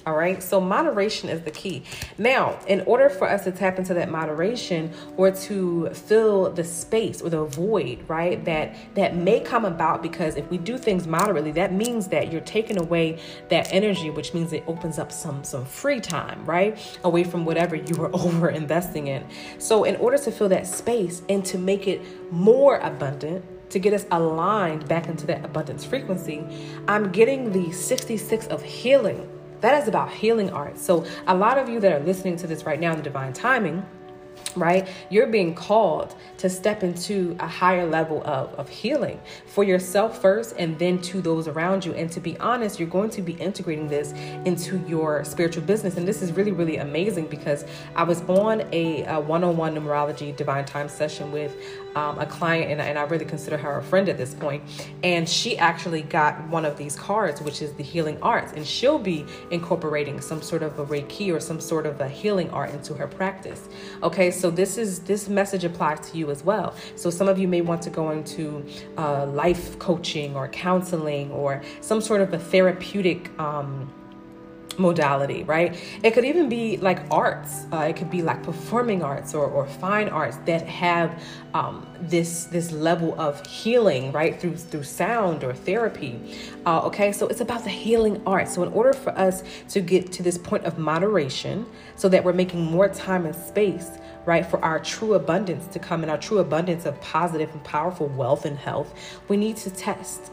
All 0.05 0.15
right. 0.15 0.41
So 0.41 0.59
moderation 0.59 1.29
is 1.29 1.41
the 1.41 1.51
key. 1.51 1.83
Now, 2.17 2.59
in 2.67 2.81
order 2.81 3.09
for 3.09 3.29
us 3.29 3.43
to 3.43 3.51
tap 3.51 3.77
into 3.77 3.93
that 3.93 4.09
moderation 4.09 4.91
or 5.15 5.29
to 5.31 5.89
fill 5.91 6.51
the 6.51 6.63
space 6.63 7.21
or 7.21 7.29
the 7.29 7.45
void, 7.45 8.03
right, 8.07 8.43
that 8.45 8.75
that 8.95 9.15
may 9.15 9.39
come 9.39 9.63
about 9.63 10.01
because 10.01 10.37
if 10.37 10.49
we 10.49 10.57
do 10.57 10.79
things 10.79 11.05
moderately, 11.05 11.51
that 11.51 11.71
means 11.71 12.07
that 12.07 12.31
you're 12.31 12.41
taking 12.41 12.79
away 12.79 13.19
that 13.49 13.71
energy, 13.71 14.09
which 14.09 14.33
means 14.33 14.53
it 14.53 14.63
opens 14.65 14.97
up 14.97 15.11
some 15.11 15.43
some 15.43 15.65
free 15.65 15.99
time, 15.99 16.43
right? 16.45 16.79
Away 17.03 17.23
from 17.23 17.45
whatever 17.45 17.75
you 17.75 17.95
were 17.95 18.09
over 18.15 18.49
investing 18.49 19.07
in. 19.07 19.27
So 19.59 19.83
in 19.83 19.97
order 19.97 20.17
to 20.17 20.31
fill 20.31 20.49
that 20.49 20.65
space 20.65 21.21
and 21.29 21.45
to 21.45 21.59
make 21.59 21.87
it 21.87 22.01
more 22.31 22.77
abundant, 22.79 23.45
to 23.69 23.79
get 23.79 23.93
us 23.93 24.05
aligned 24.11 24.87
back 24.87 25.07
into 25.07 25.25
that 25.27 25.45
abundance 25.45 25.85
frequency, 25.85 26.43
I'm 26.87 27.11
getting 27.11 27.51
the 27.51 27.71
66 27.71 28.47
of 28.47 28.63
healing 28.63 29.29
that 29.61 29.81
is 29.81 29.87
about 29.87 30.11
healing 30.11 30.49
art. 30.49 30.77
So, 30.77 31.05
a 31.27 31.35
lot 31.35 31.57
of 31.57 31.69
you 31.69 31.79
that 31.79 31.93
are 31.93 32.03
listening 32.03 32.35
to 32.37 32.47
this 32.47 32.65
right 32.65 32.79
now 32.79 32.91
in 32.91 32.97
the 32.97 33.03
divine 33.03 33.33
timing, 33.33 33.85
right 34.55 34.87
you're 35.09 35.27
being 35.27 35.53
called 35.53 36.15
to 36.37 36.49
step 36.49 36.83
into 36.83 37.35
a 37.39 37.47
higher 37.47 37.85
level 37.87 38.21
of, 38.25 38.53
of 38.55 38.67
healing 38.67 39.19
for 39.45 39.63
yourself 39.63 40.21
first 40.21 40.55
and 40.57 40.77
then 40.79 40.99
to 41.01 41.21
those 41.21 41.47
around 41.47 41.85
you 41.85 41.93
and 41.93 42.11
to 42.11 42.19
be 42.19 42.37
honest 42.39 42.79
you're 42.79 42.89
going 42.89 43.09
to 43.09 43.21
be 43.21 43.33
integrating 43.33 43.87
this 43.87 44.11
into 44.45 44.77
your 44.87 45.23
spiritual 45.23 45.63
business 45.63 45.97
and 45.97 46.07
this 46.07 46.21
is 46.21 46.31
really 46.33 46.51
really 46.51 46.77
amazing 46.77 47.25
because 47.27 47.65
i 47.95 48.03
was 48.03 48.21
on 48.23 48.61
a, 48.71 49.03
a 49.05 49.19
one-on-one 49.19 49.75
numerology 49.75 50.35
divine 50.35 50.65
time 50.65 50.89
session 50.89 51.31
with 51.31 51.55
um, 51.95 52.19
a 52.19 52.25
client, 52.25 52.71
and, 52.71 52.81
and 52.81 52.97
I 52.97 53.03
really 53.03 53.25
consider 53.25 53.57
her 53.57 53.77
a 53.77 53.83
friend 53.83 54.07
at 54.09 54.17
this 54.17 54.33
point. 54.33 54.63
And 55.03 55.27
she 55.27 55.57
actually 55.57 56.03
got 56.03 56.47
one 56.47 56.65
of 56.65 56.77
these 56.77 56.95
cards, 56.95 57.41
which 57.41 57.61
is 57.61 57.73
the 57.73 57.83
healing 57.83 58.17
arts, 58.21 58.53
and 58.53 58.65
she'll 58.65 58.99
be 58.99 59.25
incorporating 59.49 60.21
some 60.21 60.41
sort 60.41 60.63
of 60.63 60.77
a 60.79 60.85
Reiki 60.85 61.33
or 61.33 61.39
some 61.39 61.59
sort 61.59 61.85
of 61.85 61.99
a 62.01 62.07
healing 62.07 62.49
art 62.51 62.71
into 62.71 62.93
her 62.93 63.07
practice. 63.07 63.67
Okay, 64.03 64.30
so 64.31 64.49
this 64.49 64.77
is 64.77 64.99
this 64.99 65.29
message 65.29 65.63
applies 65.63 66.09
to 66.11 66.17
you 66.17 66.31
as 66.31 66.43
well. 66.43 66.75
So 66.95 67.09
some 67.09 67.27
of 67.27 67.37
you 67.37 67.47
may 67.47 67.61
want 67.61 67.81
to 67.83 67.89
go 67.89 68.11
into 68.11 68.65
uh, 68.97 69.25
life 69.25 69.77
coaching 69.79 70.35
or 70.35 70.47
counseling 70.47 71.31
or 71.31 71.61
some 71.81 72.01
sort 72.01 72.21
of 72.21 72.33
a 72.33 72.39
therapeutic. 72.39 73.29
Um, 73.39 73.91
modality, 74.77 75.43
right? 75.43 75.77
It 76.03 76.11
could 76.11 76.25
even 76.25 76.49
be 76.49 76.77
like 76.77 76.99
arts. 77.11 77.65
Uh, 77.71 77.87
it 77.89 77.95
could 77.95 78.09
be 78.09 78.21
like 78.21 78.43
performing 78.43 79.03
arts 79.03 79.33
or, 79.33 79.45
or 79.45 79.65
fine 79.65 80.09
arts 80.09 80.37
that 80.45 80.67
have 80.67 81.21
um, 81.53 81.87
this 81.99 82.45
this 82.45 82.71
level 82.71 83.19
of 83.19 83.45
healing, 83.45 84.11
right? 84.11 84.39
Through 84.39 84.57
through 84.57 84.83
sound 84.83 85.43
or 85.43 85.53
therapy. 85.53 86.19
Uh, 86.65 86.81
okay, 86.87 87.11
so 87.11 87.27
it's 87.27 87.41
about 87.41 87.63
the 87.63 87.69
healing 87.69 88.21
arts. 88.25 88.55
So 88.55 88.63
in 88.63 88.71
order 88.73 88.93
for 88.93 89.17
us 89.17 89.43
to 89.69 89.81
get 89.81 90.11
to 90.13 90.23
this 90.23 90.37
point 90.37 90.65
of 90.65 90.77
moderation, 90.77 91.65
so 91.95 92.09
that 92.09 92.23
we're 92.23 92.33
making 92.33 92.63
more 92.63 92.89
time 92.89 93.25
and 93.25 93.35
space 93.35 93.89
right? 94.25 94.45
For 94.45 94.63
our 94.63 94.79
true 94.79 95.15
abundance 95.15 95.65
to 95.73 95.79
come 95.79 96.03
in, 96.03 96.09
our 96.09 96.17
true 96.17 96.39
abundance 96.39 96.85
of 96.85 96.99
positive 97.01 97.51
and 97.51 97.63
powerful 97.63 98.07
wealth 98.07 98.45
and 98.45 98.57
health, 98.57 98.93
we 99.27 99.37
need 99.37 99.57
to 99.57 99.71
test. 99.71 100.31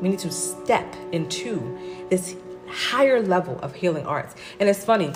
We 0.00 0.10
need 0.10 0.18
to 0.20 0.30
step 0.30 0.94
into 1.12 2.06
this 2.10 2.36
higher 2.68 3.22
level 3.22 3.58
of 3.60 3.74
healing 3.74 4.06
arts. 4.06 4.34
And 4.60 4.68
it's 4.68 4.84
funny, 4.84 5.12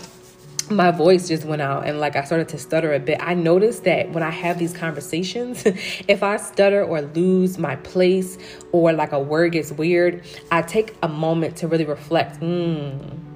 my 0.71 0.90
voice 0.90 1.28
just 1.28 1.45
went 1.45 1.62
out 1.62 1.87
and 1.87 1.99
like 1.99 2.16
I 2.16 2.25
started 2.25 2.49
to 2.50 2.59
stutter 2.59 2.95
a 2.95 3.00
bit. 3.00 3.19
I 3.21 3.35
noticed 3.35 3.85
that 3.85 4.11
when 4.11 4.23
I 4.23 4.30
have 4.30 4.59
these 4.59 4.73
conversations, 4.73 5.62
if 6.09 6.23
I 6.23 6.37
stutter 6.37 6.85
or 6.85 7.02
lose 7.02 7.59
my 7.59 7.76
place 7.76 8.38
or 8.73 8.92
like 8.92 9.12
a 9.12 9.21
word 9.21 9.52
gets 9.52 9.73
weird, 9.73 10.25
I 10.50 10.62
take 10.62 10.95
a 11.02 11.09
moment 11.09 11.57
to 11.59 11.69
really 11.69 11.85
reflect. 11.85 12.40
Mm, 12.40 13.30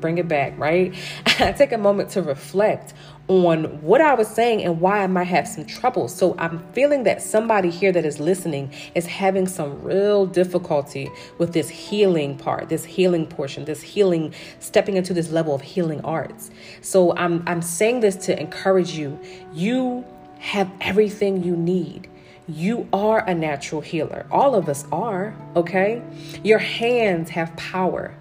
bring 0.00 0.18
it 0.18 0.28
back, 0.28 0.58
right? 0.58 0.94
I 1.38 1.52
take 1.52 1.72
a 1.72 1.78
moment 1.78 2.10
to 2.10 2.22
reflect 2.22 2.94
on 3.28 3.64
what 3.82 4.00
I 4.00 4.14
was 4.14 4.26
saying 4.26 4.64
and 4.64 4.80
why 4.80 5.02
I 5.02 5.06
might 5.06 5.24
have 5.24 5.46
some 5.46 5.66
trouble. 5.66 6.08
So 6.08 6.34
I'm 6.38 6.60
feeling 6.72 7.02
that 7.04 7.20
somebody 7.20 7.70
here 7.70 7.92
that 7.92 8.04
is 8.04 8.18
listening 8.18 8.72
is 8.94 9.06
having 9.06 9.46
some 9.46 9.82
real 9.82 10.24
difficulty 10.26 11.10
with 11.36 11.52
this 11.52 11.68
healing 11.68 12.38
part, 12.38 12.70
this 12.70 12.84
healing 12.84 13.26
portion, 13.26 13.66
this 13.66 13.82
healing, 13.82 14.34
stepping 14.60 14.96
into 14.96 15.12
this 15.12 15.30
level 15.30 15.54
of 15.54 15.60
healing 15.60 16.00
arts. 16.02 16.50
So 16.80 17.14
I'm 17.16 17.42
I'm 17.46 17.60
saying 17.60 18.00
this 18.00 18.16
to 18.26 18.40
encourage 18.40 18.92
you. 18.92 19.18
You 19.52 20.04
have 20.38 20.70
everything 20.80 21.42
you 21.44 21.56
need. 21.56 22.08
You 22.48 22.88
are 22.94 23.20
a 23.26 23.34
natural 23.34 23.82
healer. 23.82 24.26
All 24.30 24.54
of 24.54 24.70
us 24.70 24.86
are, 24.90 25.36
okay? 25.54 26.02
Your 26.42 26.58
hands 26.58 27.28
have 27.30 27.54
power. 27.56 28.14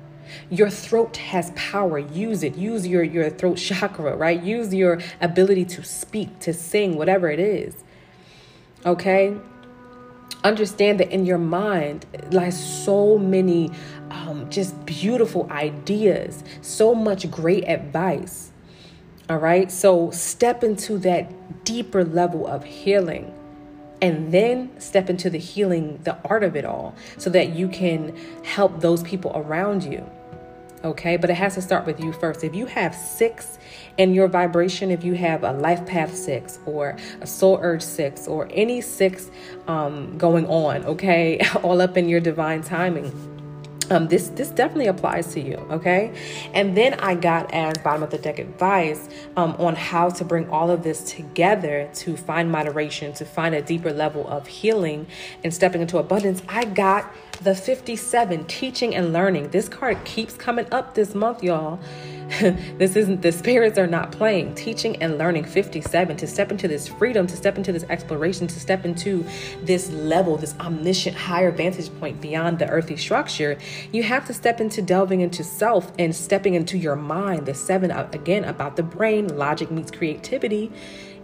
Your 0.50 0.70
throat 0.70 1.18
has 1.18 1.52
power. 1.56 2.00
Use 2.00 2.44
it. 2.44 2.56
Use 2.56 2.88
your, 2.88 3.04
your 3.04 3.30
throat 3.30 3.58
chakra, 3.58 4.16
right? 4.16 4.42
Use 4.42 4.74
your 4.74 5.00
ability 5.22 5.66
to 5.66 5.84
speak, 5.84 6.40
to 6.40 6.54
sing, 6.54 6.98
whatever 6.98 7.30
it 7.30 7.40
is. 7.40 7.76
Okay? 8.86 9.36
Understand 10.44 11.00
that 11.00 11.12
in 11.12 11.26
your 11.26 11.38
mind 11.38 12.06
lies 12.32 12.84
so 12.84 13.18
many 13.18 13.72
um, 14.12 14.50
just 14.50 14.86
beautiful 14.86 15.48
ideas, 15.52 16.44
so 16.62 16.94
much 16.96 17.30
great 17.30 17.68
advice. 17.68 18.52
All 19.30 19.40
right? 19.40 19.72
So 19.72 20.12
step 20.12 20.64
into 20.64 20.98
that 21.00 21.66
deeper 21.66 22.04
level 22.04 22.48
of 22.48 22.64
healing 22.64 23.34
and 24.02 24.32
then 24.32 24.80
step 24.80 25.10
into 25.10 25.30
the 25.30 25.40
healing, 25.40 26.00
the 26.04 26.18
art 26.24 26.44
of 26.44 26.56
it 26.56 26.66
all, 26.66 26.96
so 27.18 27.30
that 27.32 27.50
you 27.56 27.68
can 27.68 28.16
help 28.44 28.80
those 28.80 29.02
people 29.04 29.32
around 29.36 29.84
you 29.84 30.08
okay? 30.84 31.18
But 31.18 31.30
it 31.30 31.36
has 31.36 31.56
to 31.56 31.62
start 31.62 31.86
with 31.86 32.00
you 32.00 32.14
first. 32.14 32.44
If 32.44 32.56
you 32.56 32.66
have 32.66 32.94
six 32.96 33.58
in 33.98 34.14
your 34.14 34.28
vibration, 34.28 34.92
if 34.92 35.04
you 35.04 35.14
have 35.14 35.44
a 35.44 35.54
life 35.54 35.86
path 35.86 36.16
six 36.16 36.60
or 36.66 36.98
a 37.22 37.28
soul 37.28 37.60
urge 37.62 37.82
six 37.82 38.28
or 38.28 38.48
any 38.52 38.82
six 38.82 39.32
um, 39.68 40.18
going 40.18 40.48
on, 40.48 40.86
okay, 40.86 41.40
all 41.64 41.82
up 41.82 41.98
in 41.98 42.10
your 42.10 42.20
divine 42.20 42.62
timing 42.62 43.37
um, 43.90 44.08
this 44.08 44.30
this 44.30 44.50
definitely 44.50 44.88
applies 44.88 45.34
to 45.34 45.40
you 45.40 45.56
okay 45.70 46.14
and 46.54 46.76
then 46.76 46.94
i 46.96 47.16
got 47.16 47.52
as 47.54 47.78
bottom 47.80 48.04
of 48.04 48.10
the 48.10 48.18
deck 48.18 48.40
advice 48.40 49.08
um, 49.36 49.56
on 49.60 49.76
how 49.76 50.10
to 50.10 50.24
bring 50.24 50.50
all 50.50 50.70
of 50.70 50.84
this 50.84 51.12
together 51.12 51.90
to 51.94 52.18
find 52.18 52.52
moderation 52.52 53.14
to 53.14 53.26
find 53.26 53.56
a 53.56 53.62
deeper 53.62 53.92
level 53.92 54.28
of 54.28 54.48
healing 54.48 55.08
and 55.44 55.54
stepping 55.54 55.82
into 55.82 55.98
abundance 55.98 56.42
i 56.50 56.64
got 56.66 57.12
the 57.42 57.54
57 57.54 58.46
teaching 58.46 58.96
and 58.96 59.14
learning 59.14 59.50
this 59.50 59.70
card 59.70 60.04
keeps 60.06 60.34
coming 60.34 60.68
up 60.72 60.96
this 60.96 61.14
month 61.14 61.44
y'all 61.44 61.80
this 62.78 62.98
isn't 62.98 63.22
the 63.22 63.32
spirits 63.32 63.78
are 63.78 63.88
not 63.88 64.12
playing. 64.12 64.54
Teaching 64.54 65.02
and 65.02 65.18
learning 65.18 65.46
57 65.46 66.18
to 66.18 66.28
step 66.28 66.52
into 66.52 66.68
this 66.68 66.86
freedom, 66.86 67.26
to 67.26 67.38
step 67.38 67.58
into 67.58 67.72
this 67.72 67.86
exploration, 67.86 68.48
to 68.48 68.60
step 68.60 68.84
into 68.84 69.26
this 69.64 69.90
level, 69.92 70.36
this 70.36 70.54
omniscient 70.60 71.16
higher 71.16 71.52
vantage 71.52 71.90
point 72.00 72.20
beyond 72.20 72.60
the 72.60 72.68
earthly 72.68 72.98
structure. 72.98 73.58
You 73.92 74.04
have 74.04 74.26
to 74.28 74.34
step 74.34 74.60
into 74.62 74.82
delving 74.82 75.22
into 75.22 75.44
self 75.44 75.92
and 76.00 76.16
stepping 76.16 76.54
into 76.54 76.78
your 76.78 76.96
mind. 76.96 77.46
The 77.46 77.54
seven 77.54 77.92
uh, 77.92 78.10
again 78.14 78.44
about 78.46 78.76
the 78.76 78.84
brain, 78.84 79.38
logic 79.38 79.72
meets 79.72 79.92
creativity 79.92 80.72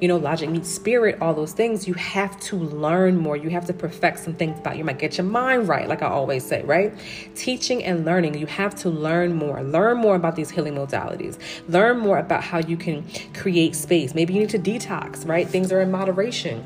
you 0.04 0.10
know, 0.10 0.18
logic 0.18 0.50
meets 0.50 0.68
spirit, 0.68 1.18
all 1.22 1.34
those 1.34 1.54
things, 1.54 1.88
you 1.88 1.94
have 1.94 2.38
to 2.42 2.58
learn 2.58 3.16
more. 3.16 3.38
You 3.38 3.50
have 3.52 3.66
to 3.68 3.74
perfect 3.74 4.20
some 4.20 4.34
things 4.34 4.60
about 4.60 4.78
you 4.78 4.84
might 4.84 5.00
get 5.00 5.18
your 5.18 5.26
mind 5.26 5.70
right, 5.70 5.88
like 5.88 6.02
I 6.02 6.08
always 6.08 6.46
say, 6.46 6.62
right? 6.64 6.94
Teaching 7.36 7.86
and 7.86 8.04
learning, 8.04 8.38
you 8.38 8.46
have 8.48 8.76
to 8.76 8.90
learn 8.90 9.34
more. 9.34 9.64
Learn 9.64 10.00
more 10.00 10.18
about 10.18 10.36
these 10.36 10.50
healing 10.50 10.76
modalities. 10.76 11.40
Learn 11.70 12.00
more 12.00 12.18
about 12.18 12.44
how 12.44 12.58
you 12.58 12.76
can 12.76 13.06
create 13.34 13.76
space. 13.76 14.14
Maybe 14.14 14.34
you 14.34 14.42
need 14.42 14.50
to 14.50 14.60
detox, 14.60 15.26
right? 15.26 15.48
Things 15.48 15.72
are 15.72 15.80
in 15.80 15.90
moderation 15.90 16.66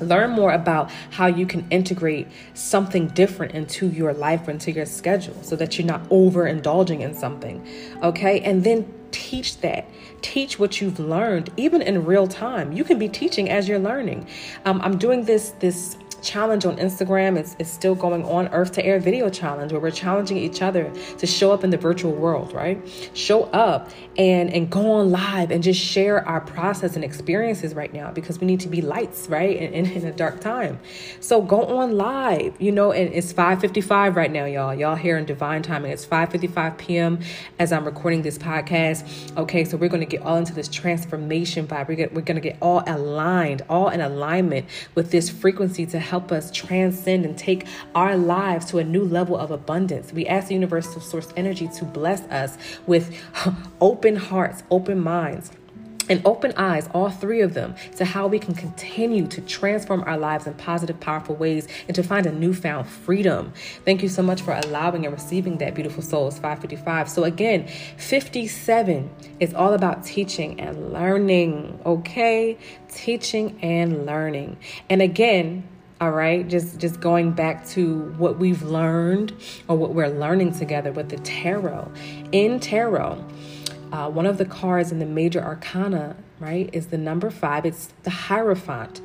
learn 0.00 0.30
more 0.30 0.52
about 0.52 0.90
how 1.10 1.26
you 1.26 1.46
can 1.46 1.66
integrate 1.70 2.28
something 2.54 3.08
different 3.08 3.52
into 3.52 3.88
your 3.88 4.12
life 4.12 4.46
or 4.46 4.50
into 4.52 4.72
your 4.72 4.86
schedule 4.86 5.36
so 5.42 5.56
that 5.56 5.78
you're 5.78 5.86
not 5.86 6.02
overindulging 6.08 7.00
in 7.00 7.14
something 7.14 7.66
okay? 8.02 8.40
And 8.40 8.64
then 8.64 8.92
teach 9.10 9.58
that. 9.58 9.88
Teach 10.22 10.58
what 10.58 10.80
you've 10.80 10.98
learned 10.98 11.50
even 11.56 11.80
in 11.82 12.04
real 12.04 12.26
time. 12.26 12.72
You 12.72 12.84
can 12.84 12.98
be 12.98 13.08
teaching 13.08 13.48
as 13.48 13.68
you're 13.68 13.78
learning. 13.78 14.26
Um, 14.64 14.80
i'm 14.82 14.98
doing 14.98 15.24
this 15.24 15.50
this 15.60 15.96
challenge 16.22 16.64
on 16.64 16.76
Instagram 16.76 17.38
is, 17.38 17.56
is 17.58 17.70
still 17.70 17.94
going 17.94 18.24
on, 18.24 18.48
Earth 18.48 18.72
to 18.72 18.84
Air 18.84 18.98
Video 18.98 19.28
Challenge, 19.28 19.72
where 19.72 19.80
we're 19.80 19.90
challenging 19.90 20.36
each 20.36 20.62
other 20.62 20.90
to 21.18 21.26
show 21.26 21.52
up 21.52 21.64
in 21.64 21.70
the 21.70 21.76
virtual 21.76 22.12
world, 22.12 22.52
right? 22.52 22.80
Show 23.14 23.44
up 23.44 23.90
and 24.18 24.50
and 24.50 24.70
go 24.70 24.92
on 24.92 25.10
live 25.10 25.50
and 25.50 25.62
just 25.62 25.80
share 25.80 26.26
our 26.26 26.40
process 26.40 26.96
and 26.96 27.04
experiences 27.04 27.74
right 27.74 27.92
now 27.92 28.10
because 28.10 28.40
we 28.40 28.46
need 28.46 28.60
to 28.60 28.68
be 28.68 28.80
lights, 28.80 29.28
right? 29.28 29.56
In, 29.56 29.72
in, 29.72 29.86
in 29.90 30.06
a 30.06 30.12
dark 30.12 30.40
time. 30.40 30.78
So 31.20 31.42
go 31.42 31.78
on 31.78 31.96
live, 31.96 32.60
you 32.60 32.72
know, 32.72 32.92
and 32.92 33.12
it's 33.12 33.32
5:55 33.32 34.16
right 34.16 34.30
now, 34.30 34.44
y'all. 34.44 34.74
Y'all 34.74 34.96
here 34.96 35.18
in 35.18 35.24
divine 35.24 35.62
timing. 35.62 35.92
It's 35.92 36.06
5:55 36.06 36.78
p.m. 36.78 37.20
as 37.58 37.72
I'm 37.72 37.84
recording 37.84 38.22
this 38.22 38.38
podcast. 38.38 39.36
Okay, 39.36 39.64
so 39.64 39.76
we're 39.76 39.88
gonna 39.88 40.06
get 40.06 40.22
all 40.22 40.36
into 40.36 40.54
this 40.54 40.68
transformation 40.68 41.66
vibe. 41.66 41.88
We're, 41.88 42.08
we're 42.12 42.20
gonna 42.22 42.40
get 42.40 42.56
all 42.60 42.82
aligned, 42.86 43.62
all 43.68 43.88
in 43.88 44.00
alignment 44.00 44.66
with 44.94 45.10
this 45.10 45.28
frequency 45.28 45.86
to 45.86 46.00
help 46.06 46.32
us 46.32 46.50
transcend 46.50 47.24
and 47.24 47.36
take 47.36 47.66
our 47.94 48.16
lives 48.16 48.66
to 48.66 48.78
a 48.78 48.84
new 48.84 49.04
level 49.04 49.36
of 49.36 49.50
abundance. 49.50 50.12
We 50.12 50.26
ask 50.26 50.48
the 50.48 50.54
universal 50.54 51.00
source 51.00 51.32
energy 51.36 51.68
to 51.76 51.84
bless 51.84 52.22
us 52.22 52.56
with 52.86 53.14
open 53.80 54.16
hearts, 54.16 54.62
open 54.70 55.00
minds 55.00 55.50
and 56.08 56.22
open 56.24 56.52
eyes, 56.56 56.88
all 56.94 57.10
three 57.10 57.40
of 57.40 57.54
them, 57.54 57.74
to 57.96 58.04
how 58.04 58.26
we 58.26 58.38
can 58.38 58.54
continue 58.54 59.26
to 59.28 59.40
transform 59.42 60.02
our 60.06 60.16
lives 60.16 60.46
in 60.46 60.54
positive, 60.54 60.98
powerful 61.00 61.34
ways 61.34 61.66
and 61.88 61.94
to 61.94 62.02
find 62.02 62.26
a 62.26 62.32
newfound 62.32 62.86
freedom. 62.86 63.52
Thank 63.84 64.02
you 64.02 64.08
so 64.08 64.22
much 64.22 64.42
for 64.42 64.52
allowing 64.52 65.04
and 65.04 65.12
receiving 65.12 65.58
that, 65.58 65.74
beautiful 65.74 66.02
souls. 66.02 66.36
555. 66.36 67.08
So, 67.08 67.24
again, 67.24 67.68
57 67.96 69.10
is 69.40 69.54
all 69.54 69.74
about 69.74 70.04
teaching 70.04 70.60
and 70.60 70.92
learning, 70.92 71.80
okay? 71.84 72.58
Teaching 72.88 73.58
and 73.62 74.06
learning. 74.06 74.56
And 74.88 75.02
again, 75.02 75.66
all 76.00 76.10
right? 76.10 76.46
Just 76.46 76.78
just 76.78 77.00
going 77.00 77.32
back 77.32 77.66
to 77.68 78.00
what 78.18 78.38
we've 78.38 78.62
learned 78.62 79.32
or 79.68 79.76
what 79.76 79.94
we're 79.94 80.08
learning 80.08 80.52
together 80.52 80.92
with 80.92 81.08
the 81.08 81.16
tarot. 81.18 81.90
In 82.32 82.60
tarot 82.60 83.24
uh, 83.92 84.10
one 84.10 84.26
of 84.26 84.36
the 84.38 84.44
cards 84.44 84.90
in 84.90 84.98
the 84.98 85.06
major 85.06 85.42
arcana 85.42 86.16
right 86.40 86.68
is 86.72 86.88
the 86.88 86.98
number 86.98 87.30
five. 87.30 87.64
It's 87.64 87.88
the 88.02 88.10
hierophant 88.10 89.00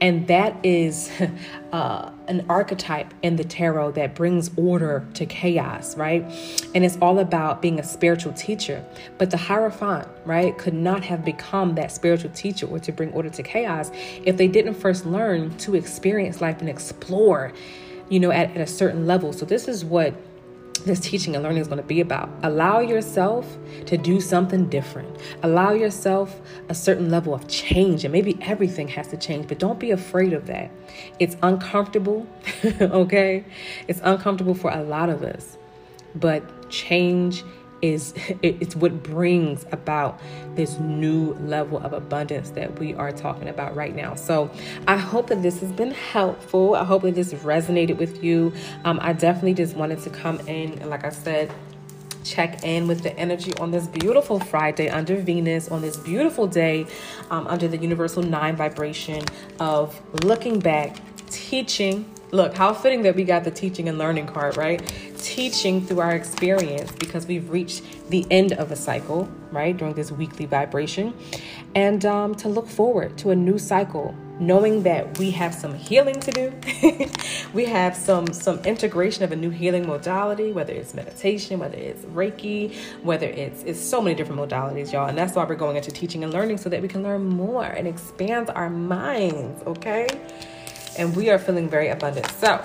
and 0.00 0.26
that 0.28 0.56
is 0.64 1.10
uh, 1.72 2.10
an 2.28 2.44
archetype 2.48 3.12
in 3.22 3.36
the 3.36 3.44
tarot 3.44 3.92
that 3.92 4.14
brings 4.14 4.50
order 4.56 5.06
to 5.14 5.26
chaos, 5.26 5.96
right? 5.96 6.22
And 6.74 6.84
it's 6.84 6.98
all 7.00 7.18
about 7.18 7.60
being 7.62 7.80
a 7.80 7.82
spiritual 7.82 8.32
teacher. 8.32 8.84
But 9.18 9.30
the 9.30 9.36
Hierophant, 9.36 10.08
right, 10.24 10.56
could 10.56 10.74
not 10.74 11.02
have 11.04 11.24
become 11.24 11.74
that 11.74 11.90
spiritual 11.90 12.30
teacher 12.30 12.66
or 12.66 12.78
to 12.80 12.92
bring 12.92 13.12
order 13.12 13.30
to 13.30 13.42
chaos 13.42 13.90
if 14.24 14.36
they 14.36 14.48
didn't 14.48 14.74
first 14.74 15.06
learn 15.06 15.56
to 15.58 15.74
experience 15.74 16.40
life 16.40 16.60
and 16.60 16.68
explore, 16.68 17.52
you 18.08 18.20
know, 18.20 18.30
at, 18.30 18.50
at 18.50 18.60
a 18.60 18.66
certain 18.66 19.06
level. 19.06 19.32
So 19.32 19.44
this 19.44 19.68
is 19.68 19.84
what 19.84 20.14
this 20.88 21.00
teaching 21.00 21.34
and 21.34 21.44
learning 21.44 21.60
is 21.60 21.68
going 21.68 21.80
to 21.80 21.86
be 21.86 22.00
about. 22.00 22.28
Allow 22.42 22.80
yourself 22.80 23.58
to 23.86 23.96
do 23.96 24.20
something 24.20 24.68
different. 24.68 25.16
Allow 25.42 25.72
yourself 25.72 26.40
a 26.68 26.74
certain 26.74 27.10
level 27.10 27.32
of 27.34 27.46
change, 27.46 28.04
and 28.04 28.12
maybe 28.12 28.36
everything 28.40 28.88
has 28.88 29.08
to 29.08 29.16
change, 29.16 29.46
but 29.46 29.58
don't 29.58 29.78
be 29.78 29.92
afraid 29.92 30.32
of 30.32 30.46
that. 30.46 30.70
It's 31.18 31.36
uncomfortable, 31.42 32.26
okay? 32.80 33.44
It's 33.86 34.00
uncomfortable 34.02 34.54
for 34.54 34.70
a 34.70 34.82
lot 34.82 35.08
of 35.08 35.22
us, 35.22 35.56
but 36.14 36.70
change 36.70 37.44
is 37.80 38.14
it's 38.42 38.74
what 38.74 39.02
brings 39.02 39.64
about 39.72 40.20
this 40.54 40.78
new 40.78 41.34
level 41.34 41.78
of 41.78 41.92
abundance 41.92 42.50
that 42.50 42.78
we 42.78 42.94
are 42.94 43.12
talking 43.12 43.48
about 43.48 43.76
right 43.76 43.94
now. 43.94 44.14
So 44.14 44.50
I 44.86 44.96
hope 44.96 45.28
that 45.28 45.42
this 45.42 45.60
has 45.60 45.72
been 45.72 45.92
helpful. 45.92 46.74
I 46.74 46.84
hope 46.84 47.02
that 47.02 47.14
this 47.14 47.32
resonated 47.34 47.98
with 47.98 48.22
you. 48.22 48.52
Um, 48.84 48.98
I 49.00 49.12
definitely 49.12 49.54
just 49.54 49.76
wanted 49.76 50.00
to 50.00 50.10
come 50.10 50.40
in 50.40 50.78
and, 50.78 50.90
like 50.90 51.04
I 51.04 51.10
said, 51.10 51.52
check 52.24 52.62
in 52.64 52.86
with 52.86 53.02
the 53.02 53.16
energy 53.18 53.54
on 53.54 53.70
this 53.70 53.86
beautiful 53.86 54.38
Friday 54.38 54.88
under 54.88 55.16
Venus, 55.16 55.68
on 55.68 55.80
this 55.80 55.96
beautiful 55.96 56.46
day 56.46 56.86
um, 57.30 57.46
under 57.46 57.68
the 57.68 57.78
universal 57.78 58.22
nine 58.22 58.56
vibration 58.56 59.24
of 59.60 60.00
looking 60.24 60.58
back, 60.58 60.98
teaching. 61.30 62.12
Look, 62.30 62.54
how 62.54 62.74
fitting 62.74 63.02
that 63.02 63.16
we 63.16 63.24
got 63.24 63.44
the 63.44 63.50
teaching 63.50 63.88
and 63.88 63.96
learning 63.96 64.26
card, 64.26 64.58
right? 64.58 64.82
Teaching 65.18 65.84
through 65.84 66.00
our 66.00 66.12
experience 66.12 66.92
because 66.92 67.26
we've 67.26 67.50
reached 67.50 67.82
the 68.10 68.26
end 68.30 68.52
of 68.54 68.72
a 68.72 68.76
cycle, 68.76 69.28
right, 69.50 69.76
during 69.76 69.94
this 69.94 70.10
weekly 70.10 70.46
vibration, 70.46 71.14
and 71.74 72.04
um, 72.04 72.34
to 72.36 72.48
look 72.48 72.68
forward 72.68 73.16
to 73.18 73.30
a 73.30 73.36
new 73.36 73.58
cycle, 73.58 74.14
knowing 74.40 74.82
that 74.84 75.18
we 75.18 75.30
have 75.30 75.54
some 75.54 75.74
healing 75.74 76.18
to 76.20 76.30
do. 76.30 77.10
we 77.52 77.64
have 77.64 77.96
some 77.96 78.26
some 78.32 78.58
integration 78.60 79.24
of 79.24 79.32
a 79.32 79.36
new 79.36 79.50
healing 79.50 79.86
modality, 79.86 80.52
whether 80.52 80.72
it's 80.72 80.94
meditation, 80.94 81.58
whether 81.58 81.76
it's 81.76 82.04
Reiki, 82.06 82.74
whether 83.02 83.26
it's 83.26 83.62
it's 83.64 83.80
so 83.80 84.00
many 84.00 84.14
different 84.14 84.40
modalities, 84.40 84.92
y'all. 84.92 85.08
And 85.08 85.18
that's 85.18 85.34
why 85.34 85.44
we're 85.44 85.56
going 85.56 85.76
into 85.76 85.90
teaching 85.90 86.24
and 86.24 86.32
learning 86.32 86.58
so 86.58 86.68
that 86.68 86.80
we 86.80 86.88
can 86.88 87.02
learn 87.02 87.24
more 87.24 87.64
and 87.64 87.86
expand 87.86 88.50
our 88.50 88.70
minds, 88.70 89.62
okay? 89.66 90.06
And 90.98 91.14
we 91.14 91.30
are 91.30 91.38
feeling 91.38 91.68
very 91.68 91.88
abundant. 91.88 92.30
So 92.32 92.62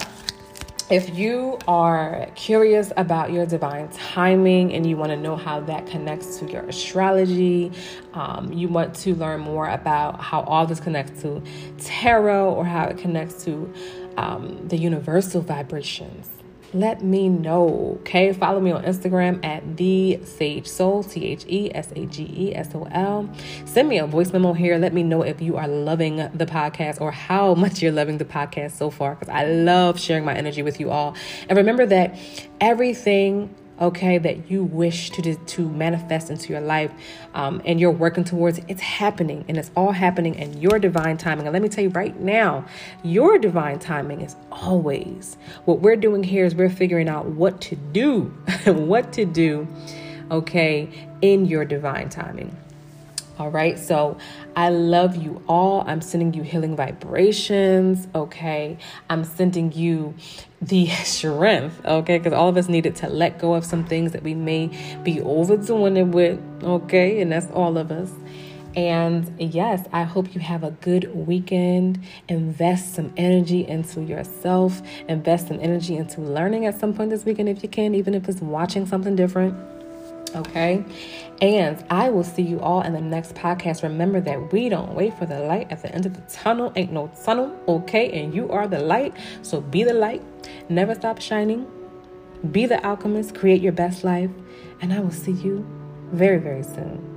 if 0.94 1.18
you 1.18 1.58
are 1.68 2.28
curious 2.36 2.94
about 2.98 3.32
your 3.32 3.48
divine 3.48 3.90
timing 3.90 4.72
and 4.74 4.88
you 4.88 4.96
want 4.96 5.10
to 5.10 5.18
know 5.18 5.36
how 5.36 5.60
that 5.60 5.88
connects 5.88 6.38
to 6.38 6.46
your 6.46 6.62
astrology, 6.66 7.72
um, 8.14 8.54
you 8.54 8.68
want 8.68 8.94
to 8.94 9.16
learn 9.16 9.40
more 9.40 9.68
about 9.70 10.22
how 10.22 10.42
all 10.42 10.68
this 10.68 10.80
connects 10.80 11.24
to 11.24 11.42
tarot 11.80 12.54
or 12.54 12.64
how 12.64 12.86
it 12.86 13.00
connects 13.00 13.44
to 13.44 13.74
um, 14.18 14.68
the 14.68 14.78
universal 14.78 15.42
vibrations, 15.42 16.30
let 16.74 17.04
me 17.04 17.30
know. 17.30 17.98
Okay, 18.02 18.34
follow 18.34 18.60
me 18.60 18.72
on 18.72 18.84
Instagram 18.84 19.44
at 19.46 19.78
the 19.78 20.20
Sage 20.24 20.68
Soul, 20.68 21.04
T 21.04 21.26
H 21.26 21.46
E 21.48 21.72
S 21.74 21.92
A 21.96 22.06
G 22.06 22.24
E 22.36 22.56
S 22.56 22.74
O 22.74 22.88
L. 22.92 23.30
Send 23.66 23.88
me 23.90 24.00
a 24.00 24.08
voice 24.08 24.34
memo 24.34 24.54
here. 24.54 24.78
Let 24.78 24.94
me 24.94 25.04
know 25.04 25.22
if 25.22 25.42
you 25.42 25.58
are 25.58 25.68
loving 25.68 26.18
the 26.18 26.46
podcast 26.46 27.00
or 27.00 27.12
how 27.12 27.54
much 27.64 27.82
you're 27.82 27.92
loving 27.92 28.18
the 28.18 28.26
podcast 28.26 28.72
so 28.72 28.90
far 28.90 29.16
because 29.16 29.30
I 29.30 29.46
love 29.46 30.00
sharing 30.00 30.26
my 30.26 30.34
energy 30.34 30.64
with 30.64 30.80
you 30.80 30.90
all. 30.90 31.16
And 31.48 31.58
remember 31.58 31.86
that 31.86 32.18
everything 32.60 33.54
okay, 33.84 34.17
that 34.17 34.50
you 34.50 34.63
wish 34.63 35.10
to 35.12 35.36
to 35.36 35.69
manifest 35.69 36.30
into 36.30 36.52
your 36.52 36.62
life, 36.62 36.91
um, 37.34 37.62
and 37.65 37.80
you're 37.80 37.91
working 37.91 38.24
towards 38.24 38.60
it's 38.67 38.82
happening, 38.82 39.46
and 39.48 39.58
it's 39.58 39.72
all 39.76 39.91
happening 39.91 40.36
in 40.36 40.58
your 40.60 40.80
divine 40.80 41.17
timing. 41.17 41.46
And 41.46 41.54
let 41.54 41.62
me 41.62 41.69
tell 41.69 41.84
you 41.84 41.89
right 41.89 42.17
now, 42.19 42.65
your 43.04 43.38
divine 43.38 43.80
timing 43.80 44.22
is 44.22 44.36
always. 44.52 45.38
What 45.65 45.80
we're 45.82 45.98
doing 45.98 46.24
here 46.24 46.46
is 46.46 46.56
we're 46.56 46.69
figuring 46.69 47.10
out 47.10 47.26
what 47.26 47.62
to 47.62 47.76
do, 47.76 48.22
what 48.65 49.13
to 49.13 49.26
do, 49.26 49.67
okay, 50.32 50.89
in 51.22 51.46
your 51.46 51.65
divine 51.65 52.10
timing. 52.10 52.56
All 53.39 53.50
right. 53.50 53.80
So 53.80 54.17
I 54.56 54.69
love 54.69 55.15
you 55.15 55.41
all. 55.48 55.84
I'm 55.88 56.02
sending 56.02 56.34
you 56.34 56.43
healing 56.43 56.76
vibrations. 56.76 58.08
Okay. 58.13 58.78
I'm 59.10 59.24
sending 59.24 59.72
you 59.72 60.13
the 60.62 60.88
strength. 61.04 61.84
Okay. 61.84 62.19
Because 62.19 62.34
all 62.34 62.50
of 62.50 62.58
us 62.58 62.69
needed 62.69 62.96
to 62.98 63.10
let 63.10 63.39
go 63.39 63.56
of 63.56 63.65
some 63.65 63.86
things 63.86 64.12
that 64.12 64.24
we 64.24 64.36
may 64.36 64.69
be 65.04 65.19
overdoing 65.22 65.98
it 65.98 66.08
with. 66.08 66.39
Okay. 66.63 67.22
And 67.22 67.32
that's 67.32 67.50
all 67.52 67.78
of 67.78 67.91
us. 67.91 68.12
And 68.76 69.32
yes, 69.39 69.88
I 69.93 70.02
hope 70.04 70.34
you 70.34 70.41
have 70.41 70.63
a 70.63 70.72
good 70.72 71.13
weekend. 71.13 72.04
Invest 72.28 72.96
some 72.96 73.13
energy 73.17 73.67
into 73.67 74.02
yourself. 74.02 74.82
Invest 75.08 75.48
some 75.48 75.60
energy 75.60 75.96
into 75.96 76.22
learning 76.22 76.65
at 76.65 76.80
some 76.80 76.93
point 76.93 77.12
this 77.12 77.24
weekend 77.24 77.50
if 77.50 77.62
you 77.62 77.69
can, 77.69 77.93
even 77.93 78.15
if 78.15 78.28
it's 78.28 78.41
watching 78.41 78.88
something 78.88 79.15
different 79.15 79.56
Okay. 80.36 80.84
And 81.41 81.84
I 81.89 82.10
will 82.10 82.24
see 82.24 82.41
you 82.41 82.60
all 82.60 82.82
in 82.82 82.93
the 82.93 83.02
next 83.02 83.36
podcast. 83.36 83.84
Remember 83.84 84.22
that 84.22 84.52
we 84.52 84.69
don't 84.69 84.93
wait 84.93 85.17
for 85.17 85.26
the 85.26 85.39
light 85.41 85.72
at 85.72 85.82
the 85.82 85.93
end 85.93 86.06
of 86.06 86.13
the 86.13 86.22
tunnel. 86.34 86.72
Ain't 86.76 86.91
no 86.91 87.12
tunnel. 87.24 87.56
Okay. 87.67 88.22
And 88.22 88.34
you 88.34 88.50
are 88.52 88.67
the 88.67 88.80
light. 88.80 89.15
So 89.41 89.62
be 89.62 89.84
the 89.84 89.93
light. 89.93 90.24
Never 90.69 90.96
stop 90.96 91.22
shining. 91.22 91.67
Be 92.52 92.65
the 92.65 92.84
alchemist. 92.86 93.36
Create 93.36 93.62
your 93.62 93.74
best 93.74 94.04
life. 94.04 94.32
And 94.82 94.93
I 94.93 95.00
will 95.00 95.12
see 95.12 95.32
you 95.32 95.65
very, 96.12 96.39
very 96.39 96.63
soon. 96.63 97.12